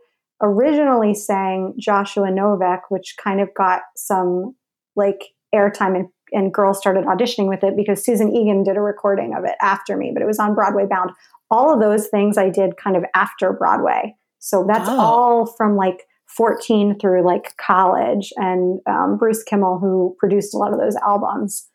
[0.42, 4.56] originally sang Joshua Noveck, which kind of got some
[4.96, 9.34] like airtime, and, and girls started auditioning with it because Susan Egan did a recording
[9.36, 11.12] of it after me, but it was on Broadway Bound.
[11.52, 14.16] All of those things I did kind of after Broadway.
[14.40, 15.00] So that's Oh.
[15.00, 18.32] all from like 14 through like college.
[18.38, 21.68] And um, Bruce Kimmel, who produced a lot of those albums,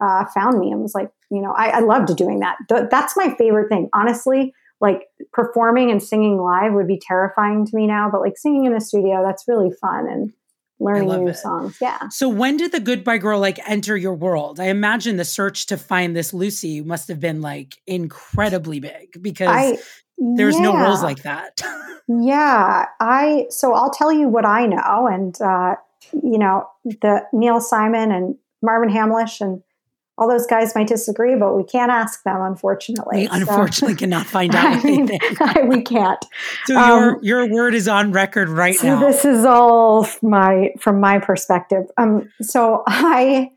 [0.00, 2.56] uh, found me and was like, you know, I, I loved doing that.
[2.68, 4.52] Th- that's my favorite thing, honestly.
[4.80, 8.74] Like performing and singing live would be terrifying to me now, but like singing in
[8.74, 10.32] a studio, that's really fun and
[10.78, 11.36] learning new it.
[11.36, 11.78] songs.
[11.80, 12.08] Yeah.
[12.10, 14.60] So when did the Goodbye Girl like enter your world?
[14.60, 19.48] I imagine the search to find this Lucy must have been like incredibly big because
[19.48, 19.78] I
[20.18, 21.60] there's no rules like that.
[22.08, 25.74] Yeah, I so I'll tell you what I know, and uh,
[26.12, 29.60] you know the Neil Simon and Marvin Hamlisch and
[30.16, 33.22] all those guys might disagree, but we can't ask them, unfortunately.
[33.22, 36.24] we So- unfortunately cannot find out I what they mean, we can't.
[36.66, 38.80] So your um, your word is on record right now.
[38.80, 39.00] so now.
[39.00, 41.86] this is all my from my perspective.
[41.98, 43.50] Um, so I,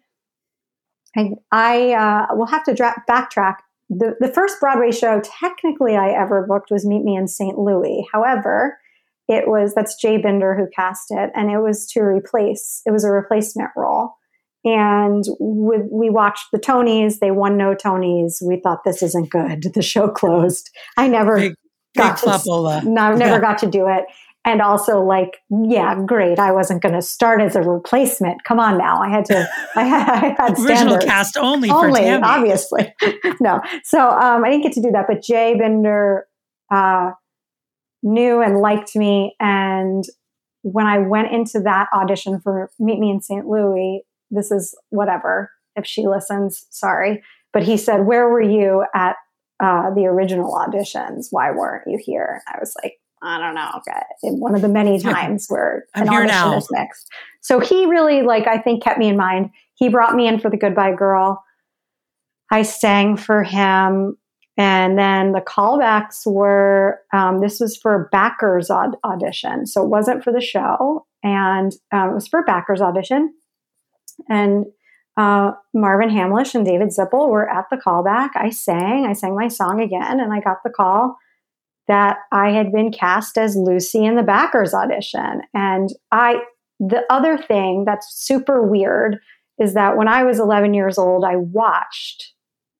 [1.16, 1.92] I, I
[2.32, 3.58] uh, will have to dra- backtrack.
[3.90, 7.58] The the first Broadway show technically I ever booked was Meet Me in St.
[7.58, 8.08] Louis.
[8.14, 8.78] However,
[9.28, 12.82] it was that's Jay Binder who cast it, and it was to replace.
[12.86, 14.14] It was a replacement role.
[14.66, 17.20] And we, we watched the Tonys.
[17.20, 18.42] They won no Tonys.
[18.46, 19.64] We thought this isn't good.
[19.74, 20.70] The show closed.
[20.98, 21.54] I never Big-
[21.98, 23.40] got Big to no, never Yeah.
[23.40, 24.04] got to do it.
[24.46, 26.40] And also, like, yeah, great.
[26.40, 28.44] I wasn't going to start as a replacement.
[28.46, 29.02] Come on now.
[29.02, 31.06] I had to, I had, I had Original standards.
[31.06, 32.94] cast only, for Only, obviously.
[33.42, 33.62] no.
[33.84, 35.06] So um, I didn't get to do that.
[35.08, 36.26] But Jay Binder
[36.74, 37.12] uh,
[38.02, 39.36] knew and liked me.
[39.40, 40.06] And
[40.62, 43.46] when I went into that audition for Meet Me in St.
[43.46, 45.52] Louis, this is whatever.
[45.76, 47.24] If she listens, sorry.
[47.52, 49.16] But he said, Where were you at
[49.62, 51.28] uh, the original auditions?
[51.32, 52.42] Why weren't you here?
[52.48, 53.82] I was like, I don't know.
[54.38, 56.58] One of the many times where I'm an here audition now.
[56.58, 57.10] is mixed.
[57.42, 59.50] So he really, like, I think kept me in mind.
[59.76, 61.44] He brought me in for the Goodbye Girl.
[62.52, 64.18] I sang for him.
[64.58, 69.66] And then the callbacks were um, this was for backers aud- audition.
[69.66, 71.06] So it wasn't for the show.
[71.24, 73.34] And um, it was for backers audition.
[74.28, 74.66] And
[75.16, 78.30] uh, Marvin Hamlisch and David Zippel were at the callback.
[78.36, 81.18] I sang, I sang my song again, and I got the call
[81.90, 85.42] that I had been cast as Lucy in the backers audition.
[85.54, 86.36] And I,
[86.80, 89.18] the other thing that's super weird
[89.60, 92.32] is that when I was 11 years old, I watched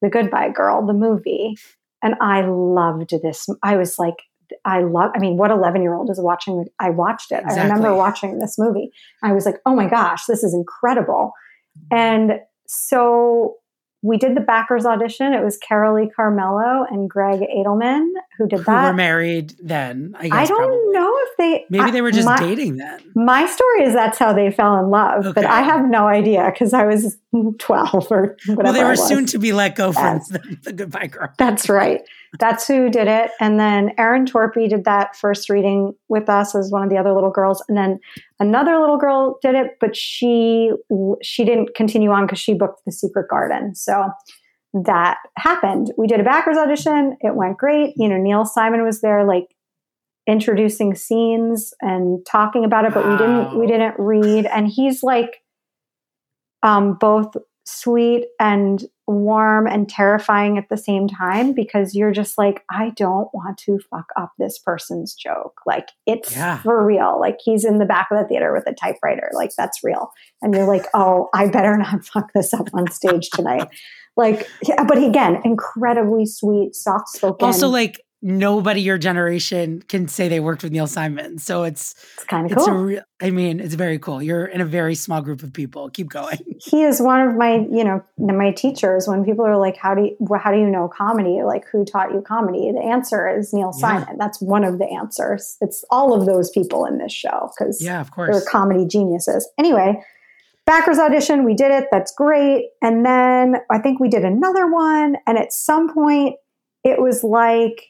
[0.02, 1.56] The Goodbye Girl, the movie,
[2.04, 3.50] and I loved this.
[3.64, 4.16] I was like,
[4.64, 6.66] I love, I mean, what 11 year old is watching?
[6.80, 7.44] I watched it.
[7.46, 8.92] I remember watching this movie.
[9.24, 11.34] I was like, oh my gosh, this is incredible.
[11.92, 13.56] And so
[14.02, 15.34] we did the backers audition.
[15.34, 18.08] It was Carolee Carmello and Gregg Edelman
[18.38, 18.82] who did that.
[18.84, 20.16] Who were married then?
[20.18, 20.92] I guess I don't probably.
[20.94, 23.00] know if they Maybe I- they were just my, dating then.
[23.16, 26.74] My story is that's how they fell in love, but I have no idea because
[26.74, 27.18] I was
[27.60, 28.64] 12 or whatever.
[28.64, 30.30] Well, they were soon to be let go from Yes.
[30.30, 31.30] the, the Goodbye Girl.
[31.38, 32.02] That's right.
[32.38, 33.32] That's who did it.
[33.40, 37.14] And then Erin Torpey did that first reading with us as one of the other
[37.14, 37.64] little girls.
[37.68, 38.00] And then
[38.40, 40.72] another little girl did it, but she
[41.24, 43.74] she didn't continue on because she booked the Secret Garden.
[43.74, 44.10] So
[44.74, 45.92] that happened.
[45.98, 47.18] We did a backers audition.
[47.22, 47.94] It went great.
[47.98, 49.48] You know, Neil Simon was there, like
[50.28, 54.46] introducing scenes and talking about it, but we didn't we didn't read.
[54.46, 55.42] And he's like
[56.62, 57.34] um, both
[57.70, 63.28] sweet and warm and terrifying at the same time because you're just like, I don't
[63.34, 65.62] want to fuck up this person's joke.
[65.66, 66.58] Like it's Yeah.
[66.60, 67.20] for real.
[67.20, 69.30] Like he's in the back of the theater with a typewriter.
[69.34, 70.12] Like that's real.
[70.42, 73.68] And you're like, oh, I better not fuck this up on stage tonight.
[74.18, 77.46] like, yeah, but again, incredibly sweet, soft spoken.
[77.46, 81.38] Also, like nobody your generation can say they worked with Neil Simon.
[81.38, 82.68] So it's it's kind of cool.
[82.68, 83.02] a real.
[83.22, 84.22] I mean, it's very cool.
[84.22, 85.90] You're in a very small group of people.
[85.90, 86.38] Keep going.
[86.62, 90.04] he is one of my you know my teachers when people are like how do
[90.04, 93.72] you how do you know comedy like who taught you comedy the answer is neil
[93.76, 93.80] Yeah.
[93.80, 97.82] simon that's one of the answers it's all of those people in this show because
[97.82, 100.04] Yeah, of course, they're comedy geniuses anyway
[100.66, 105.16] backers audition we did it that's great and then i think we did another one
[105.26, 106.36] and at some point
[106.84, 107.86] it was like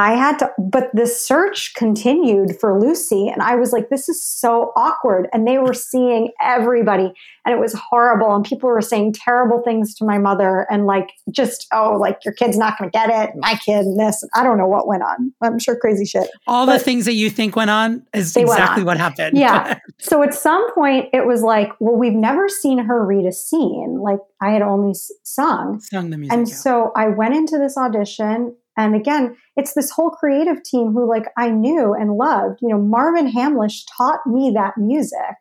[0.00, 3.28] I had to, but the search continued for Lucy.
[3.28, 5.28] And I was like, this is so awkward.
[5.32, 7.12] And they were seeing everybody,
[7.44, 8.34] and it was horrible.
[8.34, 12.32] And people were saying terrible things to my mother, and like, just, oh, like your
[12.32, 13.36] kid's not going to get it.
[13.36, 14.26] My kid, and this.
[14.34, 15.34] I don't know what went on.
[15.42, 16.30] I'm sure crazy shit.
[16.46, 18.86] All the things that you think went on is exactly on.
[18.86, 19.36] what happened.
[19.36, 19.78] Yeah.
[20.02, 23.98] So at some point, it was like, well, we've never seen her read a scene.
[24.00, 25.78] Like I had only sung.
[25.80, 26.36] Sung the music.
[26.36, 26.54] And yeah.
[26.54, 28.56] so I went into this audition.
[28.84, 32.60] And again, it's this whole creative team who like I knew and loved.
[32.62, 35.36] You know, Marvin Hamlisch taught me that music.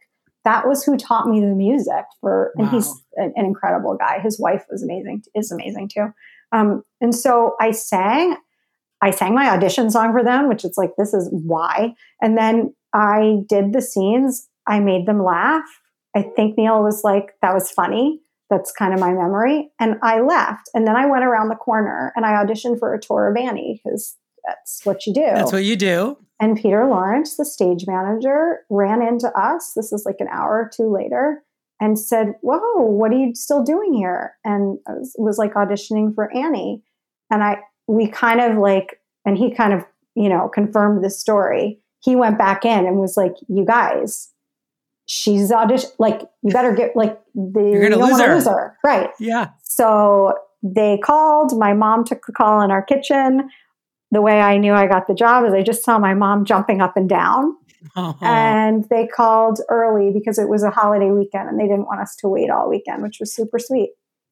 [0.45, 4.19] That was who taught me the music for, and he's an, an incredible guy.
[4.19, 6.07] His wife was amazing, is amazing too.
[6.51, 8.37] Um, and so I sang,
[9.01, 11.93] I sang my audition song for them, which is like, this is why.
[12.21, 14.47] And then I did the scenes.
[14.65, 15.63] I made them laugh.
[16.15, 18.21] I think Neil was like, that was funny.
[18.49, 19.69] That's kind of my memory.
[19.79, 20.69] And I left.
[20.73, 23.81] And then I went around the corner and I auditioned for a tour of Annie
[23.83, 25.21] because that's what you do.
[25.21, 26.17] That's what you do.
[26.39, 29.73] And Peter Lawrence, the stage manager, ran into us.
[29.75, 31.43] This is like an hour or two later
[31.79, 34.35] and said, Whoa, what are you still doing here?
[34.43, 36.83] And I was, was like auditioning for Annie.
[37.29, 37.57] And I,
[37.87, 39.83] we kind of like, and he kind of,
[40.15, 41.79] you know, confirmed the story.
[42.01, 44.29] He went back in and was like, You guys,
[45.09, 48.35] she's audition, like, you better get, like, the, You're gonna you lose her.
[48.35, 48.77] lose her.
[48.85, 49.09] Right.
[49.19, 49.49] Yeah.
[49.63, 51.57] So they called.
[51.57, 53.49] My mom took the call in our kitchen.
[54.11, 56.79] The way I knew I got the job is I just saw my mom jumping
[56.81, 57.55] up and down.
[57.95, 58.17] Oh.
[58.21, 62.15] And they called early because it was a holiday weekend and they didn't want us
[62.17, 63.91] to wait all weekend, which was super sweet.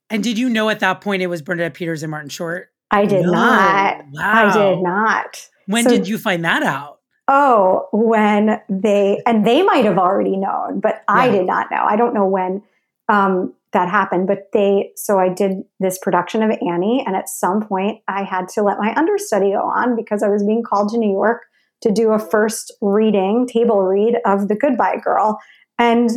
[0.10, 2.70] And did you know at that point it was Bernadette Peters and Martin Short?
[2.92, 3.32] I did No.
[3.32, 4.02] not.
[4.20, 5.48] I did not.
[5.68, 6.97] When So- did you find that out?
[7.28, 11.84] Oh, when they, and they might have already known, but I did not know.
[11.86, 12.64] I don't know when
[13.10, 17.66] um, that happened, but they, so I did this production of Annie, and at some
[17.66, 20.98] point I had to let my understudy go on because I was being called to
[20.98, 21.44] New York
[21.82, 25.40] to do a first reading, table read of The Goodbye Girl.
[25.78, 26.10] And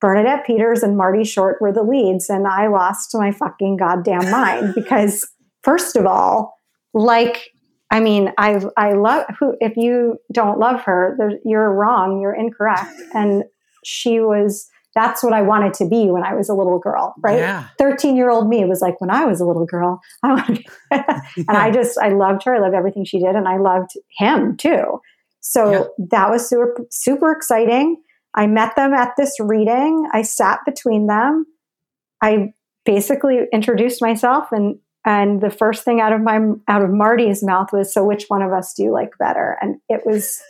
[0.00, 4.74] Bernadette Peters and Marty Short were the leads, and I lost my fucking goddamn mind
[4.74, 5.26] because,
[5.62, 6.58] first of all,
[6.92, 7.50] like
[7.94, 9.56] I mean, I I love who.
[9.60, 12.20] If you don't love her, you're wrong.
[12.20, 12.90] You're incorrect.
[13.14, 13.44] And
[13.84, 14.68] she was.
[14.96, 17.38] That's what I wanted to be when I was a little girl, right?
[17.38, 17.66] Yeah.
[17.78, 20.64] Thirteen year old me was like, when I was a little girl, I wanted.
[20.90, 22.54] and I just I loved her.
[22.54, 25.00] I loved everything she did, and I loved him too.
[25.40, 25.84] So Yeah.
[26.10, 27.96] that was super super exciting.
[28.34, 30.08] I met them at this reading.
[30.12, 31.44] I sat between them.
[32.22, 32.52] I
[32.84, 37.72] basically introduced myself and and the first thing out of my out of Marty's mouth
[37.72, 40.40] was so which one of us do you like better and it was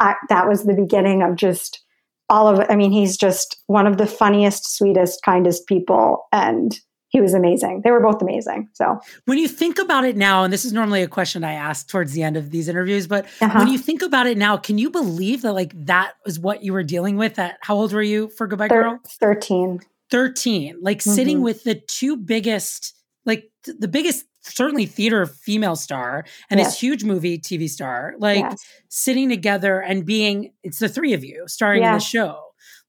[0.00, 1.84] I, that was the beginning of just
[2.28, 7.20] all of I mean he's just one of the funniest sweetest kindest people and he
[7.20, 10.64] was amazing they were both amazing so When you think about it now, and this
[10.64, 13.58] is normally a question I ask towards the end of these interviews, but Uh-huh.
[13.58, 16.72] when you think about it now, can you believe that like that was what you
[16.72, 18.98] were dealing with at how old were you for Goodbye thir- Girl?
[19.20, 20.76] 13 13.
[20.80, 21.42] Like sitting Mhm.
[21.42, 22.94] with the two biggest,
[23.26, 26.68] like th- the biggest certainly theater female star and Yes.
[26.68, 28.58] this huge movie TV star, like yes.
[28.88, 32.40] sitting together and being it's the three of you starring in the show.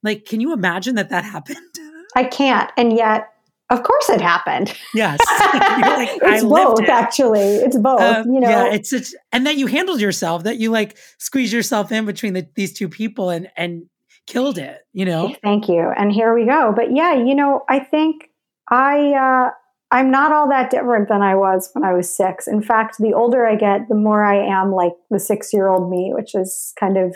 [0.03, 1.57] Like, can you imagine that that happened?
[2.15, 3.27] I can't and yet
[3.69, 5.19] of course it happened Yes.
[5.53, 6.89] Like, it's both it.
[6.89, 10.57] actually it's both Um, you know yeah, it's such, and that you handled yourself, that
[10.57, 13.83] you like squeezed yourself in between the, these two people and and
[14.27, 14.79] killed it.
[14.93, 15.91] You know, Thank you.
[15.97, 16.73] And here we go.
[16.75, 18.29] But yeah, you know, I think
[18.69, 19.51] I uh,
[19.91, 22.47] I'm not all that different than I was when I was six.
[22.47, 25.89] In fact, the older I get, the more I am like the six year old
[25.89, 27.15] me, which is kind of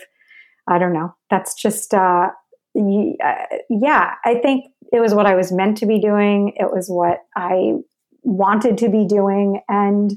[0.68, 1.14] I don't know.
[1.30, 2.30] That's just uh,
[2.78, 3.36] uh,
[3.70, 4.14] yeah.
[4.26, 6.54] I think it was what I was meant to be doing.
[6.56, 7.74] It was what I
[8.24, 10.12] wanted to be doing, and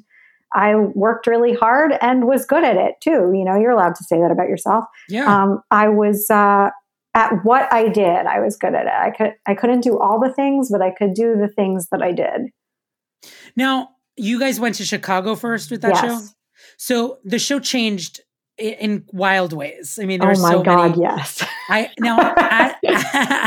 [0.55, 3.33] I worked really hard and was good at it too.
[3.35, 6.71] You know, you're allowed to say that about yourself yeah, um, I was uh,
[7.15, 8.27] at what I did.
[8.27, 8.93] I was good at it.
[8.93, 12.03] I could I couldn't do all the things, but I could do the things that
[12.03, 12.51] I did.
[13.57, 16.03] Now, you guys went to Chicago first with that yes.
[16.03, 16.35] show.
[16.77, 18.21] So the show changed
[18.59, 19.99] in wild ways.
[20.03, 20.91] I mean, there Oh my so God!
[20.91, 21.03] many.
[21.03, 21.45] Yes.
[21.69, 22.35] I now
[22.83, 23.05] as,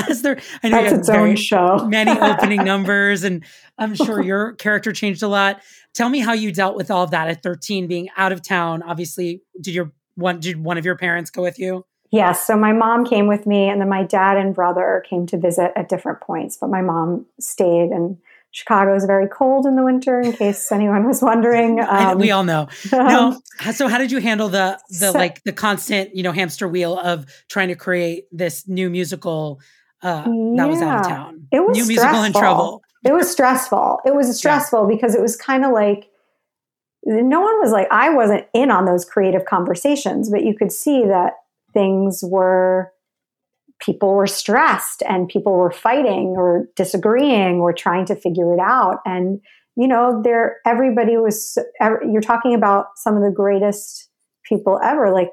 [0.09, 1.85] as there, I know That's its own show.
[1.87, 3.43] many opening numbers, and
[3.77, 5.61] I'm sure your character changed a lot.
[5.93, 8.83] Tell me how you dealt with all of that at 13, being out of town.
[8.83, 11.85] Obviously, did your one did one of your parents go with you?
[12.11, 12.45] Yes.
[12.45, 15.71] So my mom came with me, and then my dad and brother came to visit
[15.75, 16.57] at different points.
[16.57, 18.17] But my mom stayed, and
[18.51, 20.19] Chicago is very cold in the winter.
[20.19, 22.67] In case anyone was wondering, um, we all know.
[22.91, 23.39] No.
[23.73, 26.99] So how did you handle the the So- like the constant you know hamster wheel
[26.99, 29.61] of trying to create this new musical
[30.03, 31.47] uh, that was out of town?
[31.51, 32.41] It was new musical in stressful.
[32.41, 32.83] trouble.
[33.05, 33.99] it was stressful.
[34.05, 36.09] It was stressful because it was kind of like
[37.05, 41.05] no one was like I wasn't in on those creative conversations, but you could see
[41.05, 41.35] that
[41.73, 42.91] things were
[43.79, 48.99] people were stressed and people were fighting or disagreeing or trying to figure it out.
[49.05, 49.39] And
[49.75, 54.09] you know there everybody was you're talking about some of the greatest
[54.45, 55.11] people ever.
[55.11, 55.31] Like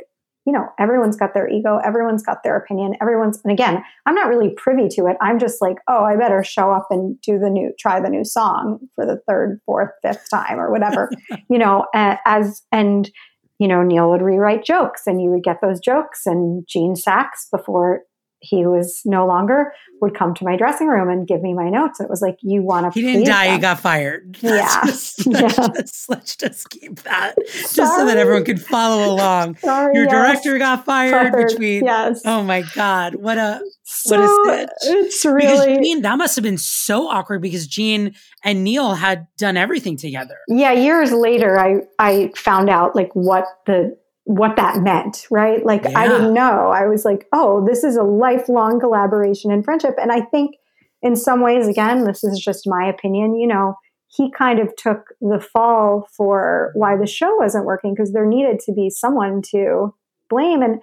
[0.48, 4.28] you know everyone's got their ego everyone's got their opinion everyone's and again i'm not
[4.28, 5.16] really privy to it.
[5.20, 8.24] I'm just like oh i better show up and do the new try the new
[8.24, 11.10] song for the third fourth fifth time or whatever
[11.50, 13.10] you know as and
[13.58, 17.50] you know neil would rewrite jokes and you would get those jokes and Gene Saks
[17.50, 18.02] before
[18.40, 21.98] he was no longer would come to my dressing room and give me my notes.
[22.00, 23.00] It was like, you want to.
[23.00, 23.52] He didn't die.
[23.54, 24.36] He got fired.
[24.42, 24.80] Yeah.
[24.84, 25.68] Let's just, let's, Yeah.
[25.74, 29.56] just, let's just keep that just so that everyone could follow along.
[29.58, 30.12] Sorry, Your yes.
[30.12, 31.84] director got fired Fired, between.
[31.84, 32.22] yes.
[32.24, 33.16] Oh my God.
[33.16, 33.60] What a.
[33.84, 34.24] So what
[34.60, 34.94] a stitch.
[34.94, 38.14] it's Because really Gene, that must have been so awkward because Gene
[38.44, 40.36] and Neil had done everything together.
[40.48, 43.96] yeah years later i i found out like what the
[44.28, 45.64] what that meant right?
[45.64, 46.68] Like i didn't know.
[46.70, 49.94] I was like oh this is a lifelong collaboration and friendship.
[49.96, 50.56] And i think
[51.00, 53.74] in some ways again this is just my opinion you know
[54.08, 58.58] he kind of took the fall for why the show wasn't working because there needed
[58.60, 59.94] to be someone to
[60.30, 60.62] blame.
[60.62, 60.80] And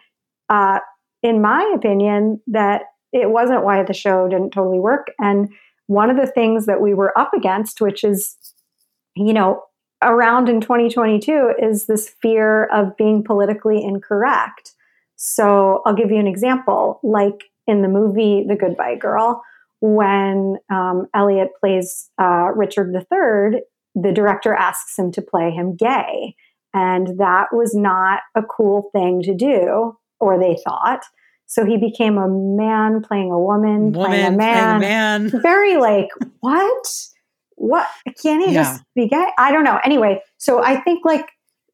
[0.50, 0.80] uh,
[1.24, 5.08] in my opinion that it wasn't why the show didn't totally work.
[5.20, 5.50] And
[5.88, 8.36] one of the things that we were up against which is
[9.16, 9.62] you know,
[10.04, 14.74] around in 2022 is this fear of being politically incorrect.
[15.16, 17.00] So I'll give you an example.
[17.04, 19.42] Like in the movie The Goodbye Girl,
[19.82, 23.62] when um, Elliot plays uh, Richard III,
[23.96, 26.36] the director asks him to play him gay.
[26.74, 31.04] And that was not a cool thing to do, or they thought.
[31.46, 35.42] So he became a man playing a woman, playing a Woman, man playing a man.
[35.42, 36.10] very like
[36.42, 36.88] what
[37.56, 37.88] what
[38.22, 38.64] can't he Yeah.
[38.64, 39.80] just be gay i don't know.
[39.86, 41.28] Anyway so i think like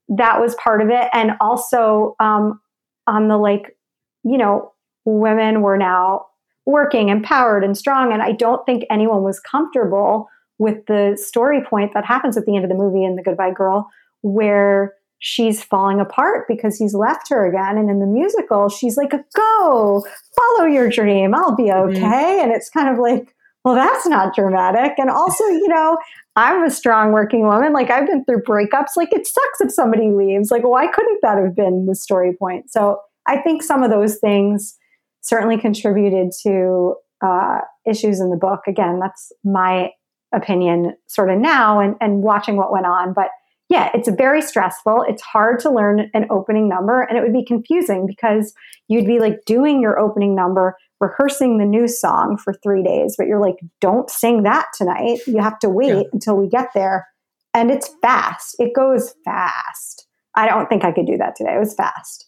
[0.09, 1.09] that was part of it.
[1.13, 2.59] And also um
[3.07, 3.77] on the like
[4.23, 4.71] you know
[5.05, 6.25] women were now
[6.65, 8.13] working empowered and strong.
[8.13, 10.27] And i don't think anyone was comfortable
[10.59, 13.51] with the story point that happens at the end of the movie in the goodbye
[13.51, 13.89] girl
[14.21, 17.77] where she's falling apart because he's left her again.
[17.77, 20.05] And in the musical she's like go
[20.37, 21.33] follow your dream.
[21.33, 21.95] I'll be Mhm.
[21.95, 22.41] okay.
[22.43, 24.93] And it's kind of like well that's not dramatic.
[24.97, 25.97] And also you know
[26.35, 27.73] i'm a strong working woman.
[27.73, 28.97] Like i've been through breakups.
[28.97, 30.51] Like it sucks if somebody leaves.
[30.51, 32.71] Like why couldn't that have been the story point?
[32.71, 34.75] So i think some of those things
[35.21, 38.61] certainly contributed to uh, issues in the book.
[38.67, 39.91] Again that's my
[40.33, 43.13] opinion sort of now and, and watching what went on.
[43.13, 43.27] But
[43.71, 45.05] yeah, it's very stressful.
[45.07, 48.53] It's hard to learn an opening number, and it would be confusing because
[48.89, 53.27] you'd be like doing your opening number, rehearsing the new song for three days, but
[53.27, 55.19] you're like, don't sing that tonight.
[55.27, 56.03] You have to wait Yeah.
[56.13, 57.07] until we get there.
[57.53, 60.07] And it's fast, it goes fast.
[60.35, 61.55] I don't think I could do that today.
[61.55, 62.27] It was fast.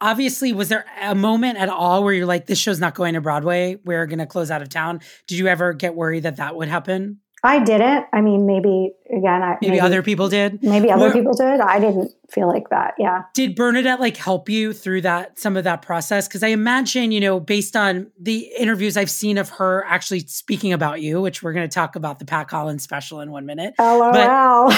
[0.00, 3.20] obviously, was there a moment at all where you're like, this show's not going to
[3.20, 3.78] Broadway?
[3.84, 5.00] We're going to close out of town.
[5.26, 7.20] Did you ever get worried that that would happen?
[7.42, 8.04] I didn't.
[8.12, 10.62] I mean, maybe again, I, Maybe, other people did.
[10.62, 11.58] maybe other Were- people did.
[11.60, 12.92] I didn't feel like that.
[12.98, 13.22] Yeah.
[13.32, 16.28] Did Bernadette like help you through that some of that process?
[16.28, 20.74] Because I imagine, you know, based on the interviews I've seen of her actually speaking
[20.74, 23.74] about you, which we're going to talk about the Pat Collins special in one minute.
[23.78, 24.12] Oh, LOL.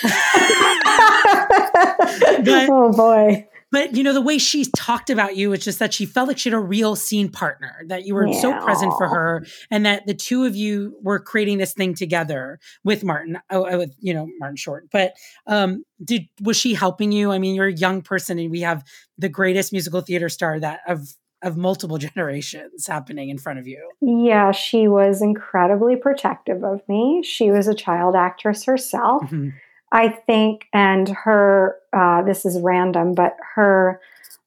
[2.70, 3.47] oh boy.
[3.70, 6.38] But you know, the way she talked about you, it's just that she felt like
[6.38, 10.06] she had a real scene partner, that you were so present for her, and that
[10.06, 14.14] the two of you were creating this thing together with Martin, oh, uh, with you
[14.14, 14.88] know Martin Short.
[14.90, 15.14] But
[15.46, 17.30] um, did was she helping you?
[17.30, 18.84] I mean, you're a young person, and we have
[19.18, 23.86] the greatest musical theater star that of of multiple generations happening in front of you.
[24.00, 27.22] Yeah, she was incredibly protective of me.
[27.22, 29.22] She was a child actress herself.
[29.24, 29.52] Mhm.
[29.92, 34.00] I think, and her, uh, this is random, but her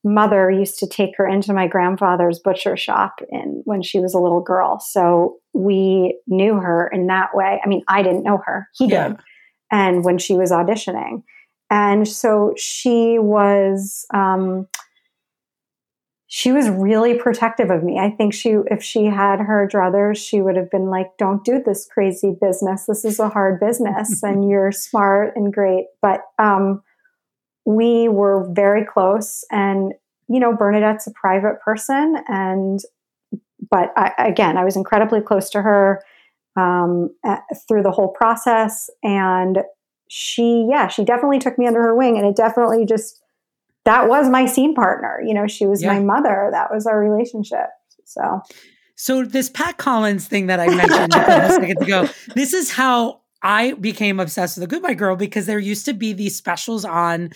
[0.04, 4.20] mother used to take her into my grandfather's butcher shop in when she was a
[4.20, 4.80] little girl.
[4.80, 7.62] So we knew her in that way.
[7.64, 9.10] I mean, I didn't know her, he Yeah.
[9.10, 9.18] did.
[9.72, 11.24] And when she was auditioning.
[11.70, 14.68] And so she was, um,
[16.34, 18.00] she was really protective of me.
[18.00, 21.62] I think she, if she had her druthers, she would have been like, "Don't do
[21.62, 22.86] this crazy business.
[22.86, 26.84] This is a hard business, and you're smart and great." But um,
[27.66, 29.92] we were very close, and
[30.30, 32.80] you know, Bernadette's a private person, and
[33.70, 36.02] but I, again, I was incredibly close to her
[36.56, 39.64] um, at, through the whole process, and
[40.08, 43.21] she, yeah, she definitely took me under her wing, and it definitely just
[43.86, 45.22] that was my scene partner.
[45.26, 45.94] You know, she was Yeah.
[45.94, 46.50] my mother.
[46.52, 47.68] That was our relationship.
[48.06, 48.42] So
[48.96, 53.74] So this Pat Collins thing that I mentioned a seconds ago, this is how I
[53.74, 57.32] became obsessed with the Goodbye Girl because there used to be these specials on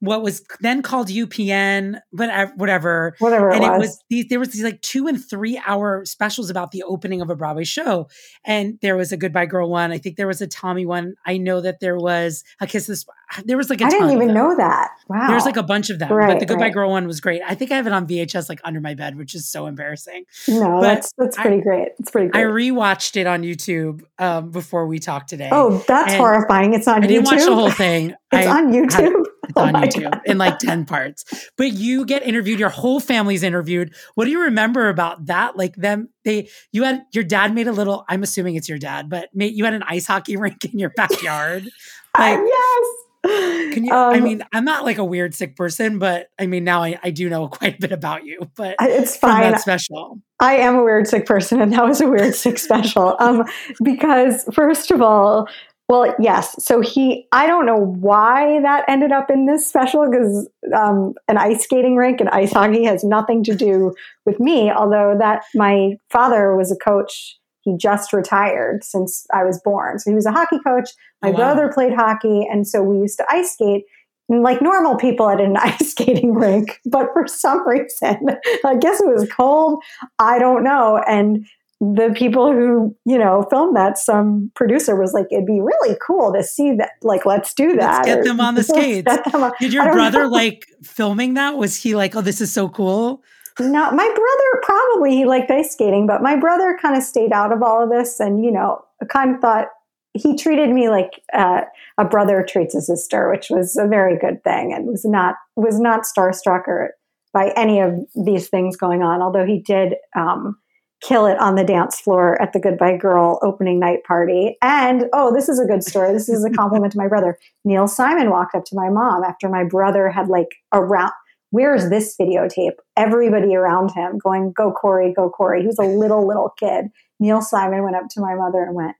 [0.00, 3.80] what was then called UPN, but whatever, Whatever it and it was.
[3.80, 7.30] was these, there was these like two and three hour specials about the opening of
[7.30, 8.08] a Broadway show,
[8.44, 9.90] and there was a Goodbye Girl one.
[9.92, 11.14] I think there was a Tommy one.
[11.26, 13.04] I know that there was a Kiss this.
[13.44, 14.88] There was like a I didn't even know that.
[15.06, 15.28] Wow.
[15.28, 16.72] There's like a bunch of them, but the Goodbye right.
[16.72, 17.42] Girl one was great.
[17.46, 20.24] I think I have it on VHS like under my bed, which is so embarrassing.
[20.48, 21.88] no, but that's that's I- pretty great.
[21.98, 22.40] It's pretty Great.
[22.40, 25.50] I rewatched it on YouTube um, before we talked today.
[25.52, 26.72] oh, that's horrifying.
[26.72, 27.08] It's on I YouTube.
[27.08, 28.14] didn't watch the whole thing.
[28.30, 29.24] It's I on YouTube.
[29.48, 30.20] It's Oh on YouTube God.
[30.26, 31.24] in like 10 parts.
[31.56, 33.94] But you get interviewed, your whole family's interviewed.
[34.14, 35.56] What do you remember about that?
[35.56, 39.08] Like them, they, you had, your dad made a little, I'm assuming it's your dad,
[39.08, 41.68] but made, you had an ice hockey rink in your backyard.
[42.18, 43.74] Like, yes.
[43.74, 46.64] can you, I Um, mean, I'm not like a weird sick person, but I mean,
[46.64, 49.52] now I, I do know quite a bit about you, but it's fine.
[49.52, 50.18] that special.
[50.40, 53.14] I am a weird sick person, and that was a weird sick special.
[53.20, 53.44] Um,
[53.84, 55.48] because first of all,
[55.88, 56.62] well, yes.
[56.62, 61.38] So he, I don't know why that ended up in this special because um, an
[61.38, 63.94] ice skating rink and ice hockey has nothing to do
[64.26, 64.70] with me.
[64.70, 67.36] Although that my father was a coach.
[67.62, 70.88] He just retired since I was born, so he was a hockey coach.
[71.20, 71.36] My Oh, wow.
[71.36, 73.84] brother played hockey, and so we used to ice skate
[74.30, 76.80] like normal people at an ice skating rink.
[76.86, 78.16] But for some reason,
[78.64, 79.82] I guess it was cold.
[80.18, 81.02] I don't know.
[81.06, 81.46] And
[81.80, 86.32] the people who, you know, filmed that, some producer was like, it'd be really cool
[86.32, 86.90] to see that.
[87.02, 87.98] Like, let's do that.
[87.98, 89.34] Let's get Or, them on the "Let's skates.
[89.34, 90.30] on-" Did your brother know.
[90.30, 91.56] like filming that?
[91.56, 93.22] Was he like, oh, this is so cool?
[93.60, 97.52] No, my brother probably he liked ice skating, but my brother kind of stayed out
[97.52, 99.66] of all of this, and you know, kind of thought
[100.14, 101.62] he treated me like uh,
[101.98, 105.80] a brother treats a sister, which was a very good thing, and was not was
[105.80, 106.92] not starstruck or
[107.32, 109.22] by any of these things going on.
[109.22, 110.56] Although he did um,
[111.00, 115.32] kill it on the dance floor at the Goodbye Girl opening night party, and oh,
[115.32, 116.12] this is a good story.
[116.12, 117.38] This is a compliment to my brother.
[117.64, 121.12] Neil Simon walked up to my mom after my brother had like around
[121.50, 122.72] where's this videotape?
[122.96, 125.62] Everybody around him going, go Corey, go Corey.
[125.62, 126.86] He was a little, little kid.
[127.20, 128.96] Neil Simon went up to my mother and went,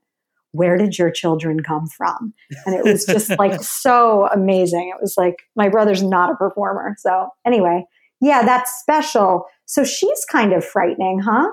[0.51, 2.33] where did your children come from?
[2.65, 4.91] And it was just like so amazing.
[4.93, 6.95] It was like, my brother's not a performer.
[6.97, 7.85] So anyway,
[8.19, 9.45] yeah, that's special.
[9.65, 11.49] So she's kind of frightening, huh?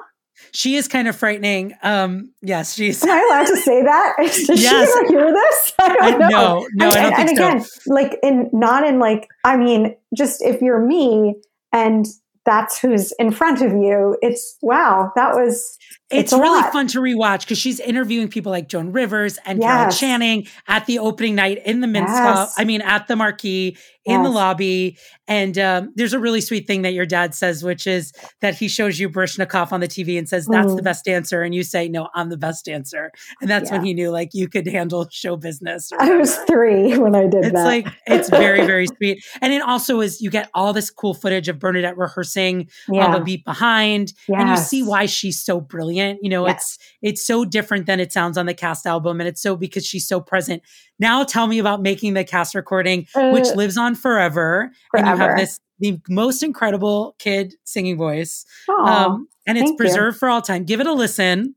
[0.53, 1.75] She is kind of frightening.
[1.83, 3.03] Um, yes, she's.
[3.03, 4.15] Am I allowed to say that?
[4.19, 4.93] Does Yes.
[4.93, 5.73] she ever hear this?
[5.81, 6.29] I don't I- know.
[6.29, 7.69] no, no, and, I don't and, think and so.
[7.69, 11.35] again, like in not in like, I mean, just if you're me
[11.73, 12.07] and
[12.45, 15.77] that's who's in front of you, it's wow, that was
[16.11, 16.73] It's, a really lot.
[16.73, 21.01] fun to rewatch because she's interviewing people like Joan Rivers and Carol Channing at the
[21.01, 22.13] opening night in the Minsk.
[22.13, 22.55] Yes.
[22.57, 23.77] I mean, at the Marquis
[24.07, 24.97] in the lobby.
[25.29, 28.69] And um, there's a really sweet thing that your dad says, which is that he
[28.69, 30.85] shows you Baryshnikov on the TV and says, "That's the Mhm.
[30.85, 34.11] best dancer," and you say, "No, I'm the best dancer." And that's when he knew
[34.11, 35.91] like you could handle show business.
[35.99, 37.65] I was three when I did It's that.
[37.65, 41.49] like it's very very sweet, and it also is you get all this cool footage
[41.49, 43.19] of Bernadette rehearsing on Yeah.
[43.19, 46.21] the beat behind, and you see why she's so brilliant.
[46.23, 46.55] You know, Yes.
[46.57, 49.85] it's it's so different than it sounds on the cast album, and it's so because
[49.85, 50.63] she's so present.
[50.99, 55.17] Now, tell me about making the cast recording, which Uh, lives on forever, and you
[55.17, 59.85] have this the most incredible kid singing voice, Aw, um, and it's thank you.
[59.85, 60.65] preserved for all time.
[60.65, 61.55] Give it a listen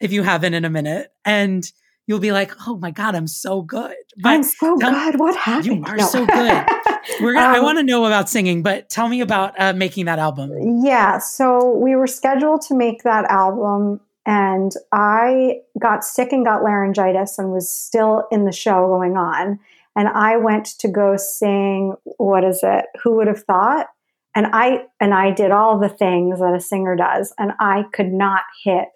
[0.00, 1.64] if you haven't in a minute, and
[2.06, 5.18] you'll be like, "Oh my god, I'm so good!" I'm so tell- good.
[5.20, 5.66] What happened?
[5.66, 6.04] You are No.
[6.06, 6.66] so good.
[7.20, 7.54] We're gonna.
[7.54, 10.82] I Um, want to know about singing, but tell me about uh, making that album.
[10.84, 16.62] Yeah, so we were scheduled to make that album, and I got sick and got
[16.62, 19.58] laryngitis and was still in the show going on.
[19.96, 22.86] And I went to go sing, what is it?
[23.02, 23.88] Who would have thought?
[24.34, 28.12] And I and I did all the things that a singer does, and I could
[28.12, 28.88] not hit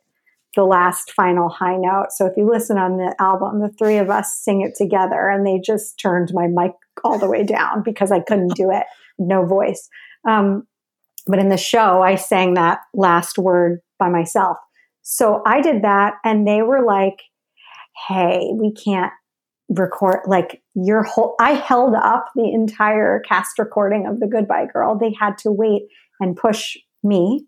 [0.54, 2.06] the last final high note.
[2.10, 5.46] So if you listen on the album, the three of us sing it together, and
[5.46, 6.72] they just turned my mic
[7.04, 8.84] all the way down because I couldn't do it,
[9.18, 9.90] no voice.
[10.26, 10.66] Um,
[11.26, 14.56] but in the show, I sang that last word by myself.
[15.02, 17.20] So I did that, and they were like,
[18.08, 19.12] "Hey, we can't
[19.68, 24.96] record like your whole." I held up the entire cast recording of the Goodbye Girl.
[24.98, 25.82] They had to wait
[26.20, 27.46] and push me.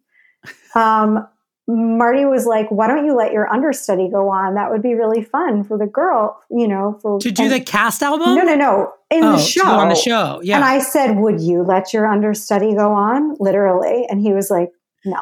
[0.74, 1.26] Um,
[1.70, 4.54] Marty was like, "Why don't you let your understudy go on?
[4.54, 7.60] That would be really fun for the girl, you know, for To do and- the
[7.60, 8.34] cast album?
[8.36, 9.66] No, no, no, in Oh, the show.
[9.66, 10.56] on the show, yeah.
[10.56, 14.70] And I said, "Would you let your understudy go on?" Literally, and he was like,
[15.04, 15.18] "No."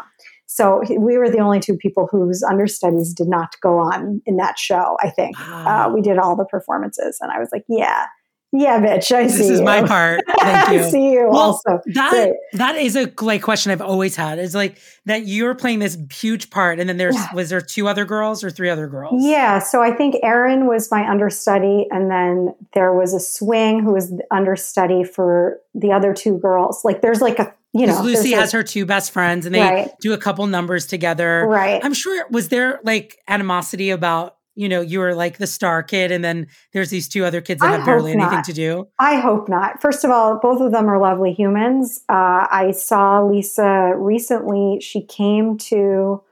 [0.46, 4.58] So we were the only two people whose understudies did not go on in that
[4.58, 4.96] show.
[5.00, 8.06] I think uh, we did all the performances, and I was like, "Yeah,
[8.52, 9.64] yeah, bitch, I see This is you.
[9.64, 10.20] my part.
[10.38, 10.78] Thank you.
[10.78, 11.80] I see you Well, also.
[11.94, 12.32] That Great.
[12.54, 14.38] that is a like question I've always had.
[14.38, 17.34] Is like that you're playing this huge part, and then there's Yeah.
[17.34, 19.14] was there two other girls or three other girls?
[19.24, 23.92] Yeah, so I think Erin was my understudy, and then there was a swing who
[23.92, 26.84] was the understudy for the other two girls.
[26.84, 29.60] Like, there's like a you know, Because Lucy has her two best friends, and they
[29.60, 29.90] Right.
[30.00, 31.46] do a couple numbers together.
[31.48, 31.80] Right.
[31.84, 32.26] I'm sure.
[32.30, 36.46] Was there like animosity about you know you were like the star kid, and then
[36.72, 38.88] there's these two other kids that I have barely hope anything to do?
[38.98, 39.82] I hope not.
[39.82, 42.02] First of all, both of them are lovely humans.
[42.08, 44.80] Uh, I saw Lisa recently.
[44.80, 46.22] She came to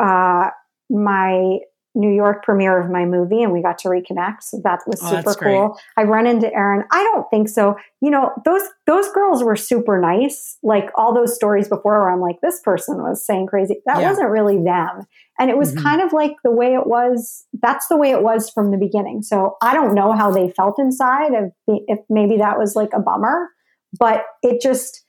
[0.00, 0.50] uh,
[0.90, 1.58] my
[1.94, 4.42] New York premiere of my movie, and we got to reconnect.
[4.42, 5.54] So that was Oh, super great.
[5.54, 5.78] cool.
[5.96, 6.84] I run into Erin.
[6.90, 7.76] I don't think so.
[8.00, 10.58] You know, those those girls were super nice.
[10.62, 13.80] Like all those stories before, where I'm like, this person was saying crazy.
[13.86, 14.08] That Yeah.
[14.08, 15.02] wasn't really them,
[15.38, 15.82] and it was Mhm.
[15.82, 17.46] kind of like the way it was.
[17.62, 19.22] That's the way it was from the beginning.
[19.22, 21.32] So I don't know how they felt inside.
[21.32, 21.52] If
[21.88, 23.50] if maybe that was like a bummer,
[23.98, 25.04] but it just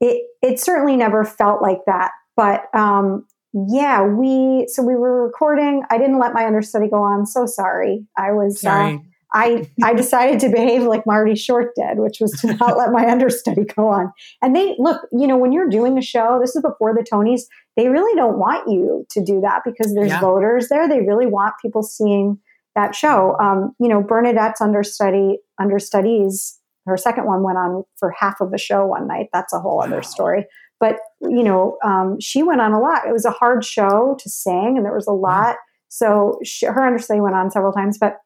[0.00, 2.10] it it certainly never felt like that.
[2.36, 5.82] But um, yeah, we so we were recording.
[5.90, 7.26] I didn't let my understudy go on.
[7.26, 8.06] So sorry.
[8.16, 8.94] I was Sorry.
[8.94, 8.98] Uh,
[9.34, 13.06] I I decided to behave like Marty Short did, which was to not let my
[13.10, 14.12] understudy go on.
[14.40, 17.42] And they look, you know, when you're doing a show, this is before the Tonys.
[17.76, 20.20] They really don't want you to do that because there's Yeah.
[20.20, 20.88] voters there.
[20.88, 22.38] They really want people seeing
[22.74, 23.36] that show.
[23.38, 26.58] Um, you know, Bernadette's understudy understudies.
[26.86, 29.28] Her second one went on for half of the show one night.
[29.32, 30.46] That's a whole other story.
[30.82, 33.06] But you know, um, she went on a lot.
[33.06, 35.54] It was a hard show to sing, and there was a lot.
[35.86, 38.16] So she, her understudy went on several times, but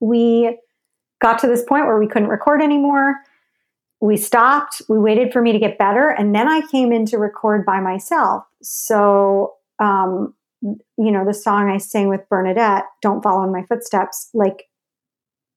[0.00, 0.58] we
[1.22, 3.14] got to this point where we couldn't record anymore.
[4.00, 4.82] We stopped.
[4.88, 7.78] We waited for me to get better, and then I came in to record by
[7.78, 8.42] myself.
[8.60, 14.28] So, um, you know, the song I sing with Bernadette, "Don't Follow in My Footsteps,"
[14.34, 14.64] like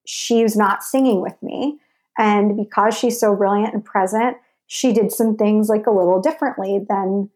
[0.06, 1.80] she's not singing with me,
[2.20, 4.38] and because she's so brilliant and present,
[4.74, 7.30] she did some things like a little differently than.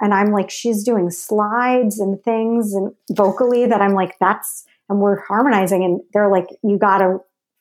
[0.00, 5.00] And I'm like, she's doing slides and things and vocally that I'm like, that's, and
[5.00, 5.82] we're harmonizing.
[5.84, 7.18] And they're like, you got to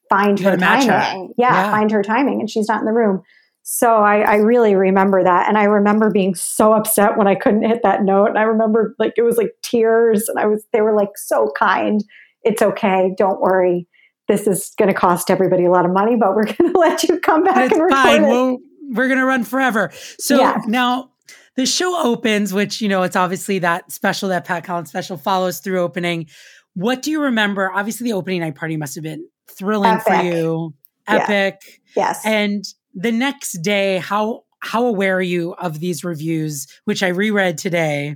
[0.10, 0.92] find You her gotta her.
[1.00, 1.34] timing.
[1.38, 1.72] Yeah, Yeah.
[1.72, 2.42] find her timing.
[2.42, 3.24] And she's not in the room.
[3.64, 5.48] So I, I really remember that.
[5.48, 8.28] And I remember being so upset when I couldn't hit that note.
[8.28, 10.28] And I remember like, it was like tears.
[10.30, 12.04] And I was, they were like so kind.
[12.44, 13.14] It's okay.
[13.18, 13.88] Don't worry.
[14.28, 17.02] This is going to cost everybody a lot of money, but we're going to let
[17.04, 18.24] you come back It's and record fine.
[18.26, 18.28] it.
[18.28, 18.58] We'll,
[18.94, 19.92] we're gonna run forever.
[20.20, 20.58] So Yeah.
[20.68, 21.12] now
[21.56, 25.60] the show opens, which you know it's obviously that special that Pat Collins special follows
[25.60, 26.28] through opening.
[26.74, 27.72] What do you remember?
[27.72, 30.26] Obviously, the opening night party must have been thrilling for Epic.
[30.34, 30.74] you,
[31.08, 31.16] Yeah.
[31.16, 31.62] epic.
[31.96, 32.22] Yes.
[32.26, 37.58] And the next day, how how aware are you of these reviews, which I reread
[37.58, 38.16] today?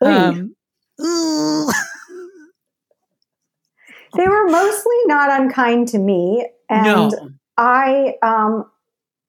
[0.00, 0.56] Um,
[4.16, 7.10] they were mostly not unkind to me and No.
[7.56, 8.64] i um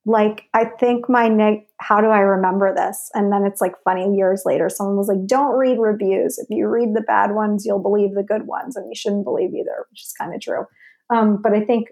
[0.05, 4.13] like i think my neg how do i remember this and then it's like funny
[4.15, 7.79] years later someone was like don't read reviews if you read the bad ones you'll
[7.81, 10.65] believe the good ones and you shouldn't believe either which is kind of true
[11.09, 11.87] um, but i think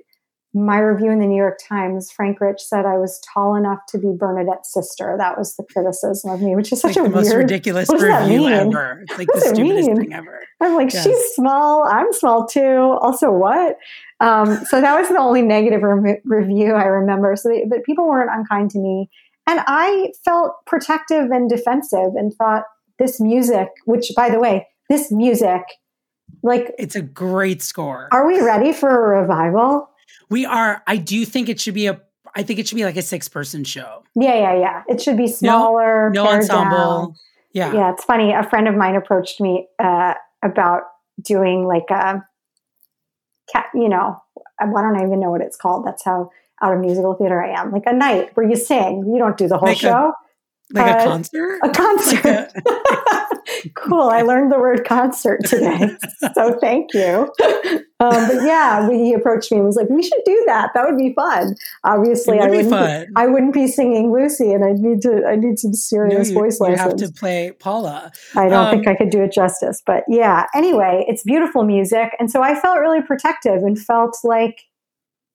[0.53, 3.97] my review in the New York Times, Frank Rich said I was tall enough to
[3.97, 5.16] be Bernadette's sister.
[5.18, 7.99] That was the criticism of me, which is such like a the most ridiculous what
[7.99, 9.01] does that review ever.
[9.03, 9.95] It's like What the stupidest mean?
[9.95, 10.41] thing ever.
[10.59, 11.05] I'm like, Yes.
[11.05, 11.86] she's small.
[11.86, 12.97] I'm small too.
[13.01, 13.78] Also, what?
[14.22, 17.36] Um, so that was the only negative re- review I remember.
[17.36, 19.09] So, they, but people weren't unkind to me,
[19.47, 22.63] and I felt protective and defensive, and thought
[22.99, 25.63] this music, which, by the way, this music,
[26.43, 28.07] like, It's a great score.
[28.11, 29.89] are we ready for a revival?
[30.30, 30.82] We are.
[30.88, 31.99] I do think it should be a.
[32.36, 34.03] I think it should be like a six person show.
[34.15, 34.84] Yeah, yeah, yeah.
[34.88, 36.78] It should be smaller, no pared ensemble.
[36.78, 37.15] down.
[37.53, 37.74] Yeah.
[37.74, 37.91] yeah.
[37.91, 38.32] It's funny.
[38.32, 40.84] A friend of mine approached me uh, about
[41.22, 42.24] doing like a,
[43.51, 43.65] cat.
[43.73, 44.21] You know,
[44.59, 45.85] I don't even know what it's called.
[45.85, 46.29] That's how
[46.61, 47.71] out of musical theater I am.
[47.71, 49.05] Like a night where you sing.
[49.11, 50.13] You don't do the whole Like a- show.
[50.73, 51.59] Like a Uh, concert.
[51.63, 52.53] A concert.
[53.76, 54.09] cool.
[54.09, 55.95] I learned the word concert today.
[56.36, 57.32] so thank you.
[57.99, 60.72] Um, but yeah, we, he approached me and was like, "We should do that.
[60.74, 62.70] That would be fun." Obviously, would I wouldn't.
[62.70, 63.07] fun.
[63.16, 65.24] I wouldn't be singing Lucy, and I need to.
[65.28, 66.99] I need some No, serious you, voice you lessons.
[67.01, 68.12] You have to play Paula.
[68.36, 69.82] I don't Um, think I could do it justice.
[69.86, 72.16] But yeah, anyway, it's beautiful music.
[72.20, 74.62] And so I felt really protective and felt like,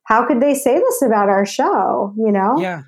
[0.04, 2.12] how could they say this about our show?
[2.16, 2.58] You know?
[2.58, 2.82] Yeah.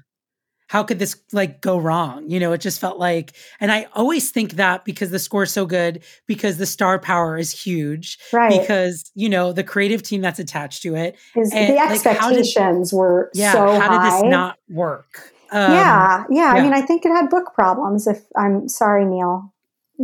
[0.68, 2.28] How could this like go wrong?
[2.30, 5.66] You know, it just felt like, and I always think that because the score's so
[5.66, 8.60] good, because the star power is huge, Right.
[8.60, 12.06] Because you know the creative team that's attached to it, Is and, the like, did-
[12.06, 14.10] expectations were yeah, so how high.
[14.20, 15.32] did this not work?
[15.50, 18.06] Um, yeah, yeah, I mean, I think it had book problems.
[18.06, 19.54] If I'm sorry, Neil.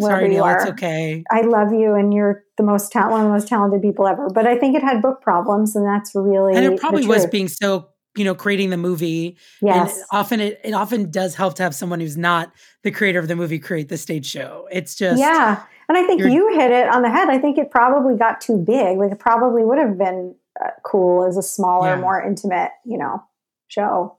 [0.01, 0.57] sorry, Neil, are.
[0.57, 1.23] it's okay.
[1.31, 4.29] I love you, and you're the most ta- one of the most talented people ever.
[4.33, 7.49] But I think it had book problems, and that's really and it probably was being
[7.49, 9.95] so you know creating the movie Yes.
[9.97, 12.53] and often it, it often does help to have someone who's not
[12.83, 15.63] the creator of the movie create the stage show it's just yeah.
[15.89, 17.29] And I think you're- hit it on the head.
[17.29, 18.97] I think it probably got too big.
[18.97, 22.01] Like it probably would have been uh, cool as a smaller, Yeah.
[22.01, 23.23] more intimate, you know,
[23.69, 24.17] show.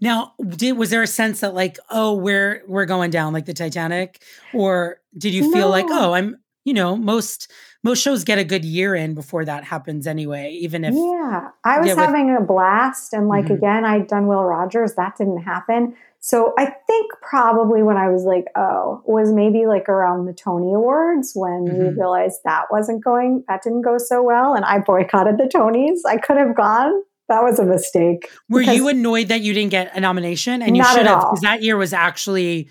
[0.00, 3.54] now did was there a sense that like oh we're we're going down like the
[3.54, 4.20] titanic
[4.52, 7.50] or did you feel like oh i'm you know most
[7.82, 11.78] most shows get a good year in before that happens anyway even if yeah, I
[11.78, 13.54] was Yeah, with- having a blast, and like Mhm.
[13.56, 14.94] again, I'd done Will Rogers.
[14.94, 15.94] That didn't happen.
[16.20, 20.72] So I think probably when I was like, oh, was maybe like around the Tony
[20.72, 21.96] Awards when we Mhm.
[21.98, 25.98] realized that wasn't going, that didn't go so well, and I boycotted the Tonys.
[26.06, 26.92] I could have gone.
[27.28, 28.30] That was a mistake.
[28.48, 31.62] were you annoyed that you didn't get a nomination and you should have because that
[31.62, 32.68] year was actually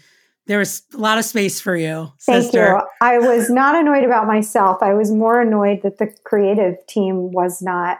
[0.51, 2.81] there was a lot of space for you Thank sister you.
[2.99, 4.83] I was not annoyed about myself.
[4.83, 7.99] I was more annoyed that the creative team was not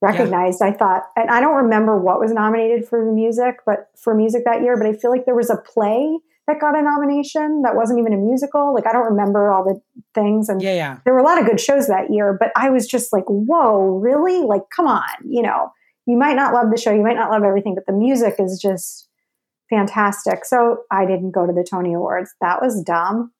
[0.00, 0.62] recognized.
[0.62, 4.44] I thought, and I don't remember what was nominated for the music, but for music
[4.46, 7.76] that year, but I feel like there was a play that got a nomination that
[7.76, 8.74] wasn't even a musical.
[8.74, 9.78] Like I don't remember all the
[10.14, 12.70] things and yeah yeah there were a lot of good shows that year, but I
[12.70, 14.40] was just like, whoa, really?
[14.40, 15.70] Like, come on, you know,
[16.06, 18.58] you might not love the show, you might not love everything, but the music is
[18.60, 19.08] just
[19.72, 20.44] fantastic.
[20.44, 22.34] So I didn't go to the Tony Awards.
[22.40, 23.32] That was dumb.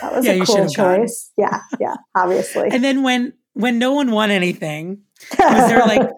[0.00, 1.00] That was Yeah, a cool have gone.
[1.00, 1.30] choice.
[1.36, 2.68] Yeah, yeah, obviously.
[2.70, 5.02] And then when when no one won anything,
[5.38, 6.10] was there like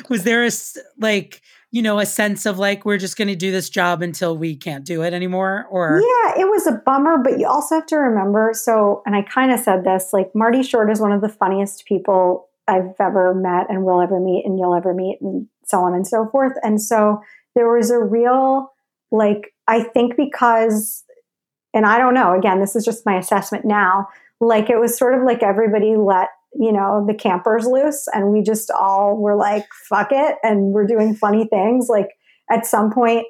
[0.08, 0.50] was there a
[0.98, 4.36] like you know a sense of like we're just going to do this job until
[4.36, 7.86] we can't do it anymore or Yeah, it was a bummer, but you also have
[7.86, 8.50] to remember.
[8.54, 11.84] So, and I kind of said this like Marty Short is one of the funniest
[11.86, 15.94] people I've ever met and will ever meet, and you'll ever meet, and so on
[15.94, 16.52] and so forth.
[16.62, 17.20] And so
[17.56, 18.70] there was a real,
[19.10, 21.02] like, I think because,
[21.74, 24.06] and I don't know, again, this is just my assessment now,
[24.40, 28.42] like, it was sort of like everybody let, you know, the campers loose, and we
[28.42, 31.88] just all were like, fuck it, and we're doing funny things.
[31.88, 32.10] Like,
[32.50, 33.26] at some point,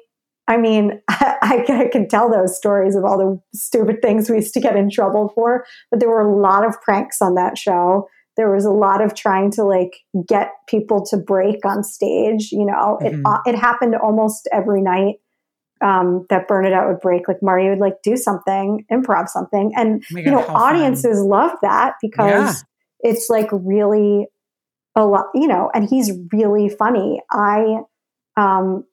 [0.47, 4.53] I mean, I, I can tell those stories of all the stupid things we used
[4.53, 8.07] to get in trouble for, but there were a lot of pranks on that show.
[8.37, 12.51] There was a lot of trying to like get people to break on stage.
[12.51, 13.05] You know, Mhm.
[13.07, 15.15] it uh, it happened almost every night
[15.83, 17.27] um, that Bernadette would break.
[17.27, 20.75] Like Marty would like do something, improv something, and Oh my you know, how fun.
[20.75, 22.63] audiences love that because
[23.01, 24.27] it's like really
[24.95, 25.25] a lot.
[25.33, 27.21] You know, and he's really funny.
[27.31, 27.79] I
[28.37, 28.85] um,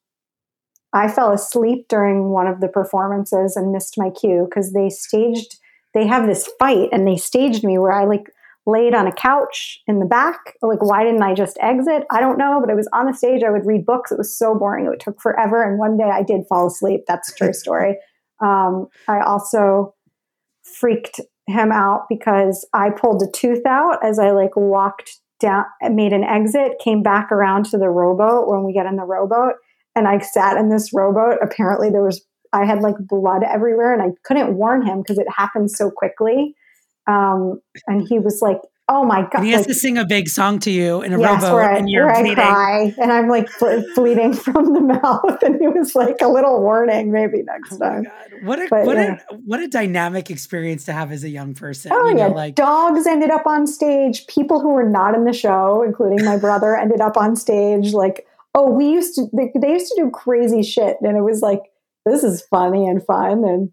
[0.95, 5.59] I fell asleep during one of the performances and missed my cue because they staged,
[5.93, 8.31] they have this fight and they staged me where I like
[8.67, 10.39] laid on a couch in the back.
[10.62, 12.05] Like, why didn't I just exit?
[12.11, 13.43] I don't know, but I was on the stage.
[13.43, 14.11] I would read books.
[14.11, 14.87] It was so boring.
[14.87, 15.62] It took forever.
[15.62, 17.03] And one day I did fall asleep.
[17.07, 17.97] That's a true story.
[18.41, 19.95] Um, I also
[20.62, 26.12] freaked him out because I pulled a tooth out as I like walked down, made
[26.12, 29.57] an exit, came back around to the rowboat when we get in the rowboat
[29.95, 31.39] and I sat in this rowboat.
[31.43, 35.27] Apparently, there was I had like blood everywhere, and I couldn't warn him because it
[35.35, 36.55] happened so quickly.
[37.07, 40.07] Um, and he was like, "Oh my god!" and he has like, to sing a
[40.07, 43.29] big song to you in a yes, rowboat I, and you're bleeding cry, and I'm
[43.29, 45.43] like ble- bleeding from the mouth.
[45.43, 48.07] And he was like, "A little warning, maybe next time."
[48.43, 49.19] what a But, what yeah.
[49.31, 52.35] a what a dynamic experience to have as a young person Oh you yeah, know
[52.35, 54.27] like dogs ended up on stage.
[54.27, 57.93] People who were not in the show, including my brother, ended up on stage.
[57.93, 59.27] Like, oh, we used to.
[59.33, 61.61] They, they used to do crazy shit, and it was like,
[62.07, 63.73] this is funny and fun, and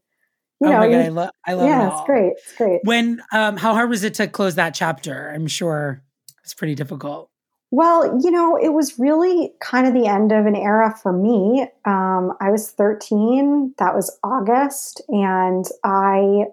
[0.61, 1.97] you oh know, my god you- I, lo- I love yeah, it all.
[1.99, 2.33] it's great.
[2.37, 2.79] It's great.
[2.83, 6.03] when um how hard was it to close that chapter i'm sure
[6.43, 7.29] it's pretty difficult
[7.71, 11.67] Well, you know, it was really kind of the end of an era for me.
[11.85, 13.75] Um, I was 13.
[13.77, 15.01] That was August.
[15.07, 16.47] And I,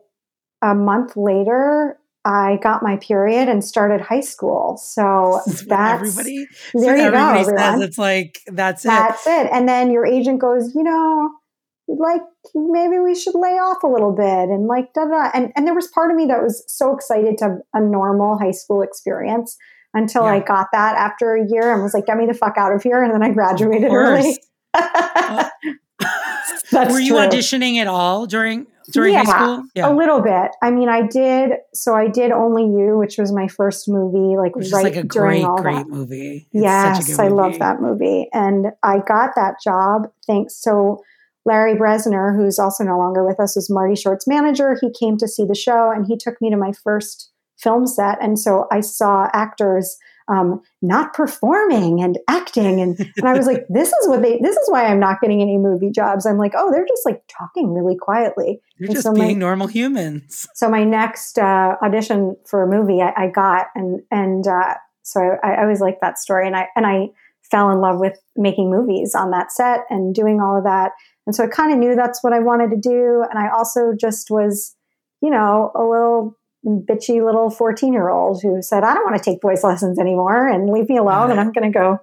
[0.63, 4.77] a month later, I got my period and started high school.
[4.77, 7.59] So This is what that's everybody there so you go, everyone.
[7.59, 9.49] says it's like that's it That's it.
[9.53, 11.31] And then your agent goes, you know,
[11.89, 12.23] you'd like
[12.55, 15.31] maybe we should lay off a little bit and like da da.
[15.35, 18.39] And and there was part of me that was so excited to have a normal
[18.39, 19.57] high school experience
[19.95, 22.75] until I got that after a year and was like, get me the fuck out
[22.75, 23.03] of here.
[23.03, 24.39] And then I graduated early.
[26.73, 27.19] Were you true.
[27.19, 29.65] auditioning at all during during high school?
[29.79, 30.51] A little bit.
[30.63, 31.53] I mean, I did.
[31.75, 35.05] So I did Only You, which was my first movie, like Which right like a
[35.05, 35.89] during great, all great that.
[35.89, 36.49] movie.
[36.53, 40.57] It's Yes, good I love that movie, and I got that job thanks.
[40.63, 41.03] So
[41.49, 44.77] Larry Brezner, who's also no longer with us, was Marty Short's manager.
[44.81, 48.19] He came to see the show, and he took me to my first film set,
[48.23, 49.97] and so I saw actors.
[50.31, 54.59] Um, not performing and acting and, and i was like this is what they this
[54.59, 57.73] is why i'm not getting any movie jobs i'm like oh they're just like talking
[57.73, 60.47] really quietly You're And just so my- being normal humans.
[60.55, 65.39] so my next uh, audition for a movie I, I got, and and uh, so
[65.43, 67.07] I, I always liked that story, and I and I
[67.51, 70.93] fell in love with making movies on that set and doing all of that,
[71.29, 73.93] and so I kind of knew that's what I wanted to do, and I also
[73.93, 74.75] just was,
[75.21, 76.35] you know, a little
[76.67, 80.49] bitchy little 14 year old who said i don't want to take voice lessons anymore
[80.49, 81.99] and leave me alone and i'm going to go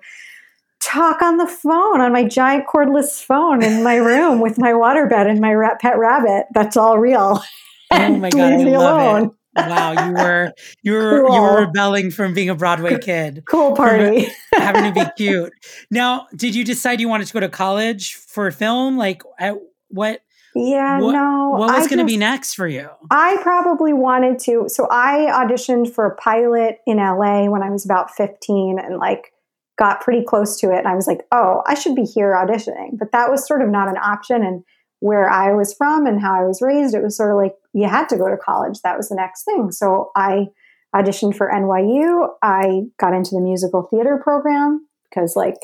[0.82, 5.30] talk on the phone on my giant cordless phone in my room with my waterbed
[5.30, 7.44] and my rat, pet rabbit that's all real
[7.92, 9.24] Oh my god, I leave me love alone.
[9.26, 9.32] it.
[9.56, 10.54] Wow, you were
[10.84, 11.42] you were you Cool.
[11.42, 13.44] were rebelling from being a Broadway kid.
[13.48, 14.28] Cool uh, party.
[14.54, 15.54] having to be cute.
[15.90, 18.98] Now, did you decide you wanted to go to college for film?
[18.98, 19.56] Like at
[19.90, 20.22] what
[20.56, 21.50] Yeah, what, no.
[21.58, 22.90] what was going to be next for you?
[23.12, 24.66] I probably wanted to.
[24.68, 29.32] So I auditioned for a pilot in LA when I was about 15 and like
[29.78, 30.80] got pretty close to it.
[30.80, 32.98] And I was like, oh, I should be here auditioning.
[32.98, 34.42] But that was sort of not an option.
[34.44, 34.64] And
[35.00, 37.88] where I was from and how I was raised, it was sort of like you
[37.88, 38.80] had to go to college.
[38.84, 39.72] That was the next thing.
[39.72, 40.48] So I
[40.96, 42.30] auditioned for NYU.
[42.42, 45.58] I got into the musical theater program because, like,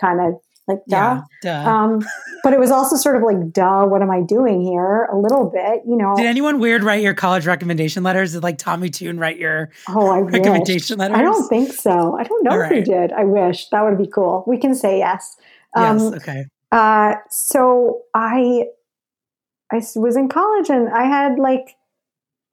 [0.00, 0.34] kind of
[0.68, 1.22] like, duh.
[1.44, 1.70] Yeah, duh.
[1.70, 2.00] Um,
[2.44, 5.08] but it was also sort of like, duh, what am I doing here?
[5.12, 6.14] A little bit, you know.
[6.16, 8.32] Did anyone weird write your college recommendation letters?
[8.32, 10.32] Did like Tommy Tune write your Oh, I wish.
[10.32, 11.18] recommendation letters?
[11.18, 12.16] I don't think so.
[12.16, 13.12] I don't know All if he did.
[13.12, 14.44] I wish that would be cool.
[14.46, 15.36] We can say yes.
[15.76, 16.00] Yes.
[16.00, 16.44] Um, okay.
[16.72, 18.64] Uh, so I
[19.94, 21.76] was in college and I had like,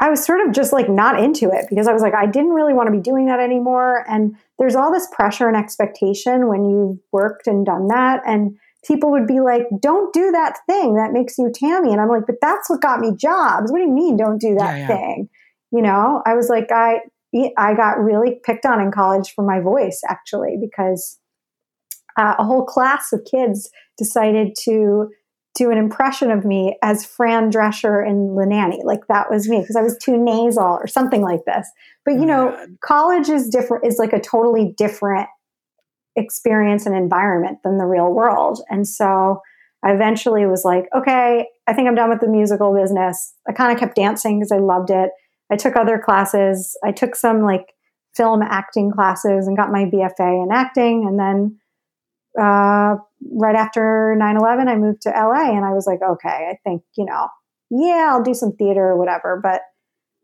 [0.01, 2.51] I was sort of just like not into it because I was like, I didn't
[2.51, 4.05] really want to be doing that anymore.
[4.09, 8.21] And there's all this pressure and expectation when you've worked and done that.
[8.25, 11.91] And people would be like, don't do that thing that makes you Tammy.
[11.91, 13.71] And I'm like, but that's what got me jobs.
[13.71, 14.87] What do you mean don't do that Yeah, yeah.
[14.87, 15.29] thing?
[15.71, 16.99] You know, I was like, I,
[17.57, 21.18] I got really picked on in college for my voice actually because
[22.17, 25.09] uh, a whole class of kids decided to
[25.55, 29.75] do an impression of me as Fran Drescher in The Like that was me because
[29.75, 31.69] I was too nasal or something like this.
[32.05, 35.27] But you know, college is different, is like a totally different
[36.15, 38.61] experience and environment than the real world.
[38.69, 39.41] And so
[39.83, 43.33] I eventually was like, okay, I think I'm done with the musical business.
[43.47, 45.11] I kind of kept dancing because I loved it.
[45.51, 46.77] I took other classes.
[46.83, 47.73] I took some like
[48.15, 51.05] film acting classes and got my BFA in acting.
[51.07, 51.58] And then
[52.39, 52.95] uh,
[53.31, 56.83] right after 9 11, I moved to LA and I was like, okay, I think,
[56.97, 57.27] you know,
[57.69, 59.39] yeah, I'll do some theater or whatever.
[59.41, 59.61] But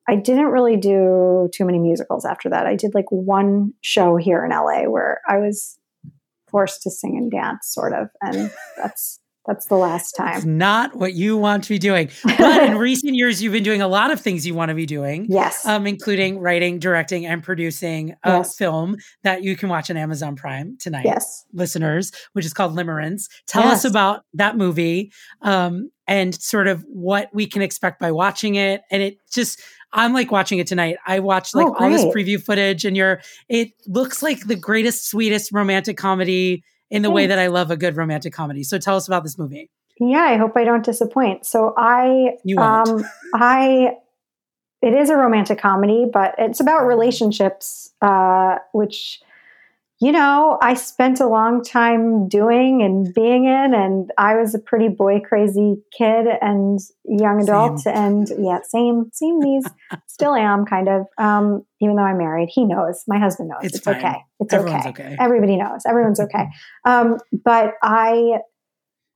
[0.08, 2.68] I didn't really do too many musicals after that.
[2.68, 5.80] I did like one show here in LA where I was
[6.48, 8.08] forced to sing and dance, sort of.
[8.22, 9.20] And that's.
[9.48, 10.36] That's the last time.
[10.38, 12.10] It's not what you want to be doing.
[12.24, 14.88] But in recent years, you've been doing a lot of things you want to be
[14.88, 15.28] doing.
[15.30, 15.66] Yes.
[15.66, 18.56] Um, including writing, directing, and producing a Yes.
[18.58, 21.06] film that you can watch on Amazon Prime tonight.
[21.06, 21.46] Yes.
[21.54, 23.30] Listeners, which is called Limerence.
[23.46, 23.86] Tell Yes.
[23.86, 25.12] us about that movie
[25.44, 28.82] um, and sort of what we can expect by watching it.
[28.90, 29.62] And it just,
[29.94, 30.98] I'm like watching it tonight.
[31.06, 35.08] I watched like Oh, all this preview footage, and you're, it looks like the greatest,
[35.10, 36.64] sweetest romantic comedy
[36.96, 38.64] in the way that I love a good romantic comedy.
[38.64, 39.70] So tell us about this movie.
[40.00, 41.46] Yeah, I hope I don't disappoint.
[41.46, 42.90] So I, You won't.
[42.90, 43.94] um, I,
[44.82, 49.22] it is a romantic comedy, but it's about relationships, uh, which,
[50.02, 54.60] you know, I spent a long time doing and being in, and I was a
[54.60, 59.66] pretty boy crazy kid and young adult, and yeah, same, same these,
[60.08, 62.50] still am kind of, um, even though I'm married.
[62.52, 65.04] He knows, my husband knows, It's it's, okay, it's Everyone's okay.
[65.06, 65.18] okay.
[65.18, 66.48] everybody knows, everyone's okay.
[66.86, 68.40] Um, but I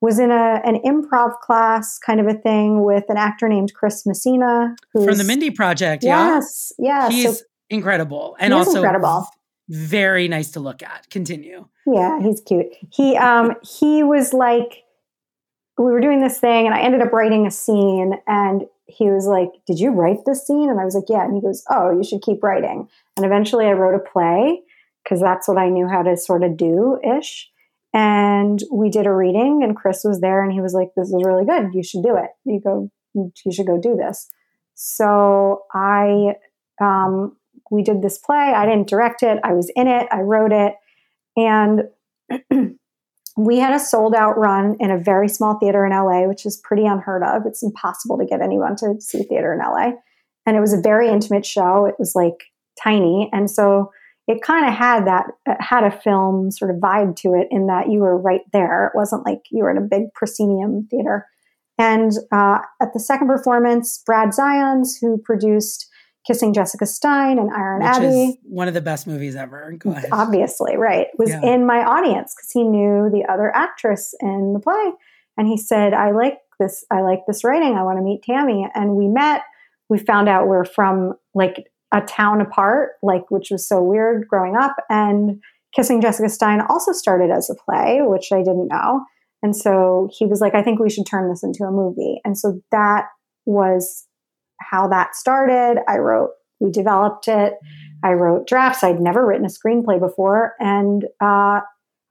[0.02, 4.06] was in a an improv class kind of a thing with an actor named Chris
[4.06, 6.36] Messina From the Mindy Project, yeah?
[6.36, 7.10] Yes, yeah.
[7.10, 9.28] He's so, incredible and also incredible.
[9.70, 11.10] Very nice to look at.
[11.10, 11.68] Continue.
[11.86, 12.68] yeah, he's cute.
[12.92, 14.84] He um he was like
[15.78, 19.28] we were doing this thing and I ended up writing a scene and he was
[19.28, 21.96] like, "Did you write this scene?" And I was like, "Yeah." And he goes, "Oh,
[21.96, 24.62] you should keep writing." And eventually I wrote a play
[25.04, 27.50] because that's what I knew how to sort of do ish.
[27.94, 31.24] And we did a reading and Chris was there and he was like, This is
[31.26, 31.74] really good.
[31.74, 32.30] You should do it.
[32.46, 34.30] You go you should go do this.
[34.76, 36.36] So I
[36.80, 37.36] um
[37.72, 38.54] we did this play.
[38.56, 39.40] I didn't direct it.
[39.44, 40.08] I was in it.
[40.12, 40.74] I wrote it.
[41.38, 41.84] And
[43.38, 46.58] we had a sold out run in a very small theater in LA, which is
[46.58, 47.44] pretty unheard of.
[47.46, 49.94] It's impossible to get anyone to see theater in LA.
[50.46, 51.86] And it was a very intimate show.
[51.86, 52.46] It was like
[52.82, 53.30] tiny.
[53.32, 53.92] And so
[54.28, 55.26] it kind of had that,
[55.60, 58.88] had a film sort of vibe to it in that you were right there.
[58.88, 61.26] It wasn't like you were in a big proscenium theater.
[61.78, 65.90] And uh, at the second performance, Brad Zions, who produced
[66.28, 69.74] Kissing Jessica Stein and Iron Which Abbey, is one of the best movies ever.
[69.80, 70.10] Go ahead.
[70.12, 71.42] obviously, right, was Yeah.
[71.44, 74.92] in my audience because he knew the other actress in the play.
[75.38, 77.76] And he said, I like this, I like this writing.
[77.78, 78.68] I want to meet Tammy.
[78.76, 79.42] And we met.
[79.88, 84.56] We found out we're from like a town apart, like which was so weird growing
[84.56, 84.76] up.
[84.90, 85.42] And
[85.76, 89.04] Kissing Jessica Stein also started as a play, which I didn't know.
[89.42, 92.20] And so he was like, I think we should turn this into a movie.
[92.26, 93.06] And so that
[93.46, 94.06] was
[94.60, 95.82] how that started.
[95.88, 97.54] I wrote, we developed it.
[98.04, 98.84] I wrote drafts.
[98.84, 100.56] I'd never written a screenplay before.
[100.60, 101.62] And uh,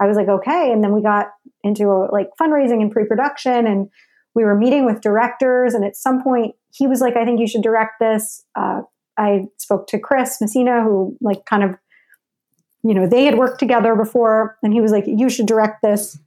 [0.00, 0.72] I was like, okay.
[0.72, 1.28] And then we got
[1.62, 3.88] into a, like fundraising and pre production, and
[4.34, 5.74] we were meeting with directors.
[5.74, 8.44] And at some point, he was like, I think you should direct this.
[8.54, 8.82] Uh,
[9.18, 11.76] I spoke to Chris Messina, who like kind of,
[12.84, 14.56] you know, they had worked together before.
[14.62, 16.18] And he was like, you should direct this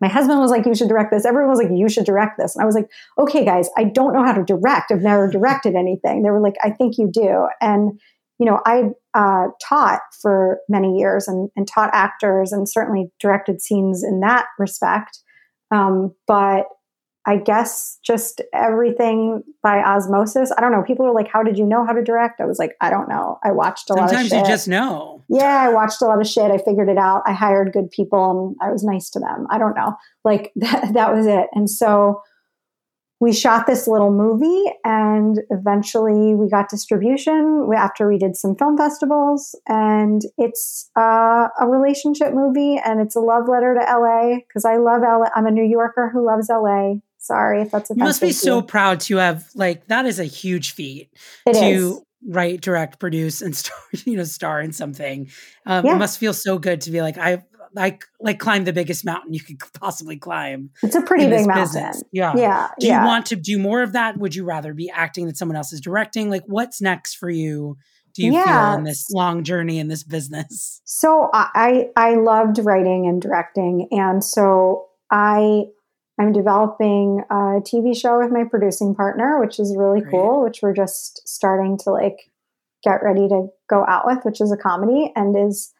[0.00, 1.24] my husband was like, you should direct this.
[1.24, 2.54] Everyone was like, you should direct this.
[2.54, 4.90] And I was like, okay, guys, I don't know how to direct.
[4.90, 6.22] I've never directed anything.
[6.22, 7.48] They were like, I think you do.
[7.60, 7.98] And,
[8.38, 13.62] you know, I uh, taught for many years and, and taught actors and certainly directed
[13.62, 15.18] scenes in that respect.
[15.70, 16.66] Um, but
[17.26, 20.52] I guess just everything by osmosis.
[20.56, 20.84] I don't know.
[20.84, 22.40] People were like, how did you know how to direct?
[22.40, 23.38] I was like, I don't know.
[23.44, 25.24] I watched a lot of shit." Sometimes you just know.
[25.28, 26.52] Yeah, I watched a lot of shit.
[26.52, 27.22] I figured it out.
[27.26, 29.46] I hired good people and I was nice to them.
[29.50, 29.96] I don't know.
[30.24, 31.48] Like that, that was it.
[31.52, 32.22] And so
[33.18, 38.76] we shot this little movie and eventually we got distribution after we did some film
[38.76, 39.58] festivals.
[39.66, 44.76] And it's uh, a relationship movie and it's a love letter to LA because I
[44.76, 45.28] love LA.
[45.34, 46.96] I'm a New Yorker who loves LA.
[47.26, 48.06] Sorry if that's You offensive.
[48.08, 51.10] must be so proud to have like that is a huge feat
[51.46, 52.00] It to is.
[52.28, 53.76] write, direct, produce, and star.
[54.04, 55.28] You know, star in something.
[55.66, 55.94] Um, Yeah.
[55.96, 59.34] It must feel so good to be like I like like climb the biggest mountain
[59.34, 60.70] you could possibly climb.
[60.82, 61.64] It's a pretty big mountain.
[61.64, 62.02] business.
[62.12, 62.68] Yeah, Yeah.
[62.80, 63.00] Do yeah.
[63.02, 64.16] you want to do more of that?
[64.18, 66.30] Would you rather be acting that someone else is directing?
[66.30, 67.76] Like, what's next for you?
[68.14, 68.70] Do you Yeah.
[68.70, 70.80] feel in this long journey in this business?
[70.84, 71.50] So I
[71.96, 75.64] I I loved writing and directing, and so I
[76.18, 80.42] I'm developing a TV show with my producing partner, which is really cool.
[80.42, 82.30] Which we're just starting to like
[82.82, 85.72] get ready to go out with, which is a comedy and is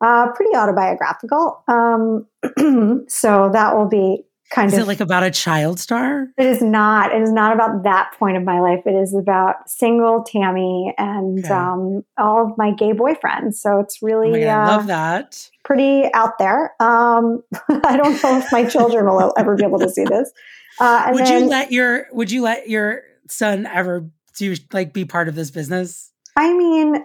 [0.00, 1.62] uh, pretty autobiographical.
[1.68, 2.26] Um,
[3.08, 4.24] so that will be
[4.54, 6.28] kind Is of it like about a child star?
[6.38, 7.12] it is not.
[7.14, 8.80] It is not about that point of my life.
[8.86, 11.52] It is about single Tammy and Okay.
[11.52, 13.54] um, all of my gay boyfriends.
[13.54, 15.50] So it's really Oh God, I uh, love that.
[15.64, 16.74] pretty out there.
[16.80, 17.42] Um,
[17.84, 20.32] I don't know if my children will ever be able to see this.
[20.80, 24.92] Uh, and Would then, you let your Would you let your son ever do like
[24.92, 26.10] be part of this business?
[26.36, 27.04] I mean,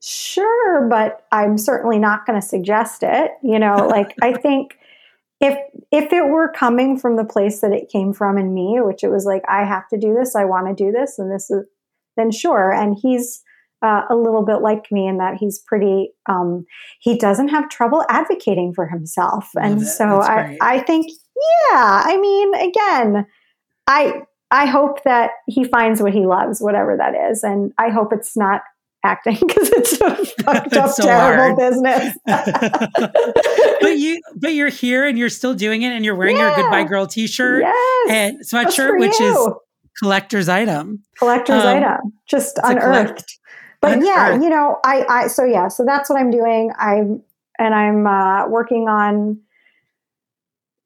[0.00, 3.32] sure, but I'm certainly not going to suggest it.
[3.42, 4.77] You know, like I think
[5.40, 5.56] if
[5.92, 9.08] if it were coming from the place that it came from in me, which it
[9.08, 11.64] was like I have to do this, I want to do this, and this is
[12.16, 12.72] then sure.
[12.72, 13.42] And he's
[13.80, 16.10] uh, a little bit like me in that he's pretty.
[16.28, 16.66] Um,
[17.00, 20.58] he doesn't have trouble advocating for himself, and so That's I great.
[20.60, 21.06] I think
[21.70, 22.02] yeah.
[22.04, 23.26] I mean, again,
[23.86, 28.12] I I hope that he finds what he loves, whatever that is, and I hope
[28.12, 28.62] it's not
[29.04, 31.56] acting because it's a fucked up, so terrible hard.
[31.56, 32.14] business.
[33.80, 36.84] but you but you're here and you're still doing it and you're wearing your goodbye
[36.84, 38.10] girl t-shirt Yes.
[38.10, 39.36] and sweatshirt which is
[39.98, 43.38] collector's item collector's Um, item, just it's a collect- unearthed.
[43.80, 46.72] But yeah, you know, I, I so yeah, so that's what I'm doing.
[46.78, 47.22] I'm
[47.60, 49.38] and I'm uh, working on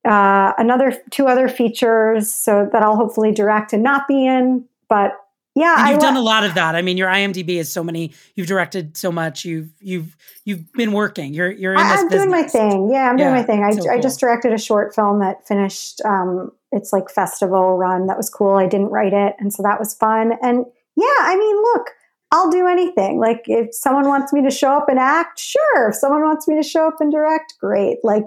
[0.06, 4.66] uh, another two other features so that I'll hopefully direct and not be in.
[4.88, 5.12] But
[5.55, 8.12] yeah, and you've done a lot of that i mean your imdb is so many
[8.34, 12.30] you've directed so much you've you've you've been working you're you're in I, am doing
[12.30, 12.90] my thing.
[12.90, 13.64] Yeah, I'm doing my thing.
[13.64, 14.03] I, so I cool.
[14.03, 16.00] just directed a short film that finished.
[16.05, 18.07] Um, it's like festival run.
[18.07, 18.57] That was cool.
[18.57, 20.32] I didn't write it, and so that was fun.
[20.42, 20.64] And
[20.96, 21.90] yeah, I mean, look,
[22.32, 23.18] I'll do anything.
[23.18, 25.90] Like if someone wants me to show up and act, sure.
[25.90, 27.98] If someone wants me to show up and direct, great.
[28.03, 28.24] Like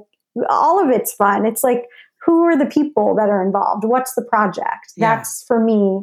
[0.49, 1.45] all of it's fun.
[1.45, 1.85] It's like
[2.25, 3.83] who are the people that are involved?
[3.83, 4.93] What's the project?
[4.95, 5.15] Yeah.
[5.15, 6.01] That's for me.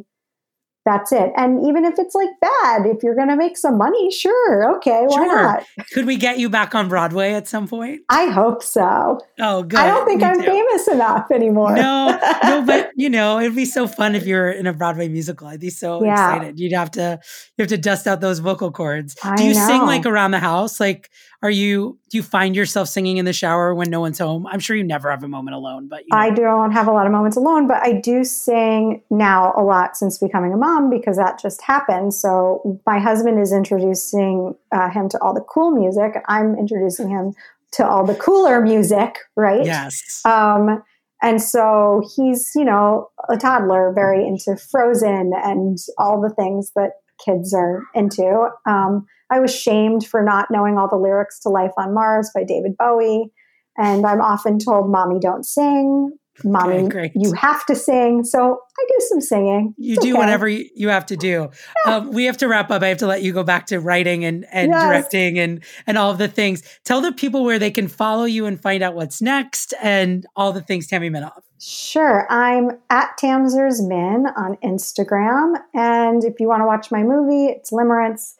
[0.85, 1.31] That's it.
[1.37, 5.03] And even if it's like bad, if you're going to make some money, sure, okay,
[5.07, 5.43] why Sure.
[5.43, 5.63] not?
[5.93, 9.19] could we get you back on broadway at some point I hope so.
[9.39, 10.45] oh good I don't think Me I'm too.
[10.45, 11.73] famous enough anymore.
[11.75, 15.47] no no but you know it'd be so fun if you're in a broadway musical
[15.47, 16.13] i'd be so Yeah.
[16.35, 17.19] excited you'd have to
[17.57, 20.79] you have to dust out those vocal cords do you sing like around the house
[20.79, 21.09] like
[21.43, 24.47] Are you do you find yourself singing in the shower when no one's home?
[24.47, 26.17] I'm sure you never have a moment alone, but you know.
[26.17, 29.97] I don't have a lot of moments alone, but I do sing now a lot
[29.97, 32.13] since becoming a mom because that just happened.
[32.13, 36.13] So my husband is introducing uh, him to all the cool music.
[36.29, 37.33] I'm introducing him
[37.73, 39.65] to all the cooler music, right?
[39.65, 40.21] Yes.
[40.23, 40.81] Um,
[41.21, 46.91] and so he's, you know, a toddler, very into Frozen and all the things that
[47.23, 48.49] kids are into.
[48.65, 52.43] Um, I was shamed for not knowing all the lyrics to Life on Mars by
[52.43, 53.31] David Bowie.
[53.77, 56.11] And I'm often told, Mommy, don't sing.
[56.43, 58.23] Mommy, Okay, you have to sing.
[58.23, 58.39] So
[58.79, 59.75] I do some singing.
[59.77, 60.13] You do okay.
[60.13, 61.49] whatever you, have to do.
[61.85, 62.81] Um, we have to wrap up.
[62.81, 64.83] I have to let you go back to writing and, and Yes.
[64.83, 66.63] directing and, and all of the things.
[66.85, 70.51] Tell the people where they can follow you and find out what's next and all
[70.51, 71.41] the things Tammy Minoff.
[71.59, 72.25] Sure.
[72.31, 75.53] I'm at Tamsers Min on Instagram.
[75.75, 78.33] And if you want to watch my movie, it's Limerence.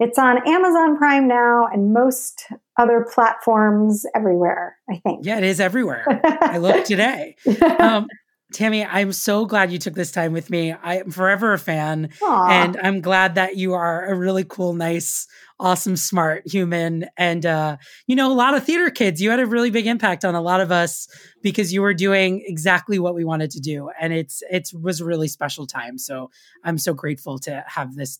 [0.00, 2.46] It's on Amazon Prime now and most
[2.78, 5.26] other platforms everywhere, I think.
[5.26, 6.04] Yeah, it is everywhere.
[6.40, 7.34] I looked today.
[7.80, 8.06] Um,
[8.52, 10.72] Tammy, I'm so glad you took this time with me.
[10.72, 12.10] I'm forever a fan.
[12.22, 12.48] Aw.
[12.48, 15.26] And I'm glad that you are a really cool, nice,
[15.60, 17.06] awesome, smart human.
[17.18, 17.76] And, uh,
[18.06, 20.40] you know, a lot of theater kids, you had a really big impact on a
[20.40, 21.08] lot of us
[21.42, 23.90] because you were doing exactly what we wanted to do.
[24.00, 25.98] And it's, it was a really special time.
[25.98, 26.30] So
[26.64, 28.18] I'm so grateful to have this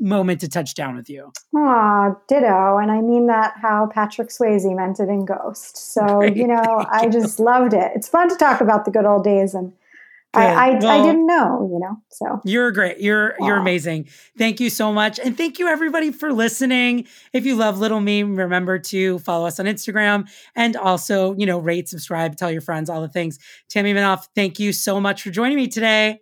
[0.00, 1.32] moment to touch down with you.
[1.56, 2.78] Aw, ditto.
[2.78, 5.76] And I mean that how Patrick Swayze meant it in Ghost.
[5.92, 7.92] So, you know, I just loved it.
[7.94, 9.54] It's fun to talk about the good old days.
[9.54, 9.72] And
[10.34, 10.84] I, I, Good.
[10.84, 12.40] I didn't know, you know, so.
[12.44, 12.98] You're great.
[12.98, 14.08] You're you're amazing.
[14.36, 15.18] Thank you so much.
[15.18, 17.06] And thank you everybody for listening.
[17.32, 21.58] If you love Little Me, remember to follow us on Instagram and also, you know,
[21.58, 23.38] rate, subscribe, tell your friends, all the things.
[23.68, 26.20] Tammy Minoff, thank you so much for joining me today.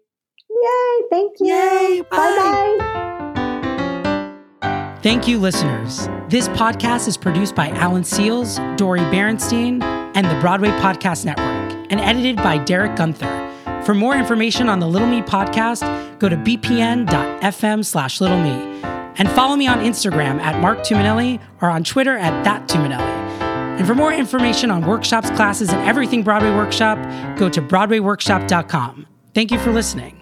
[0.50, 1.02] Yay.
[1.10, 1.46] Thank you.
[1.46, 3.18] Yay, Bye bye.
[5.02, 6.06] Thank you, listeners.
[6.28, 9.82] This podcast is produced by Alan Seales, Dori Berinstein,
[10.14, 13.82] and the Broadway Podcast Network, and edited by Derek Gunther.
[13.84, 15.82] For more information on the Little Me podcast,
[16.20, 18.50] go to bpn.fm slash little me.
[19.18, 23.00] And follow me on Instagram at Mark Tuminelli or on Twitter at that Tuminelli.
[23.78, 26.96] And for more information on workshops, classes, and everything Broadway Workshop,
[27.36, 29.06] go to BroadwayWorkshop.com.
[29.34, 30.21] Thank you for listening.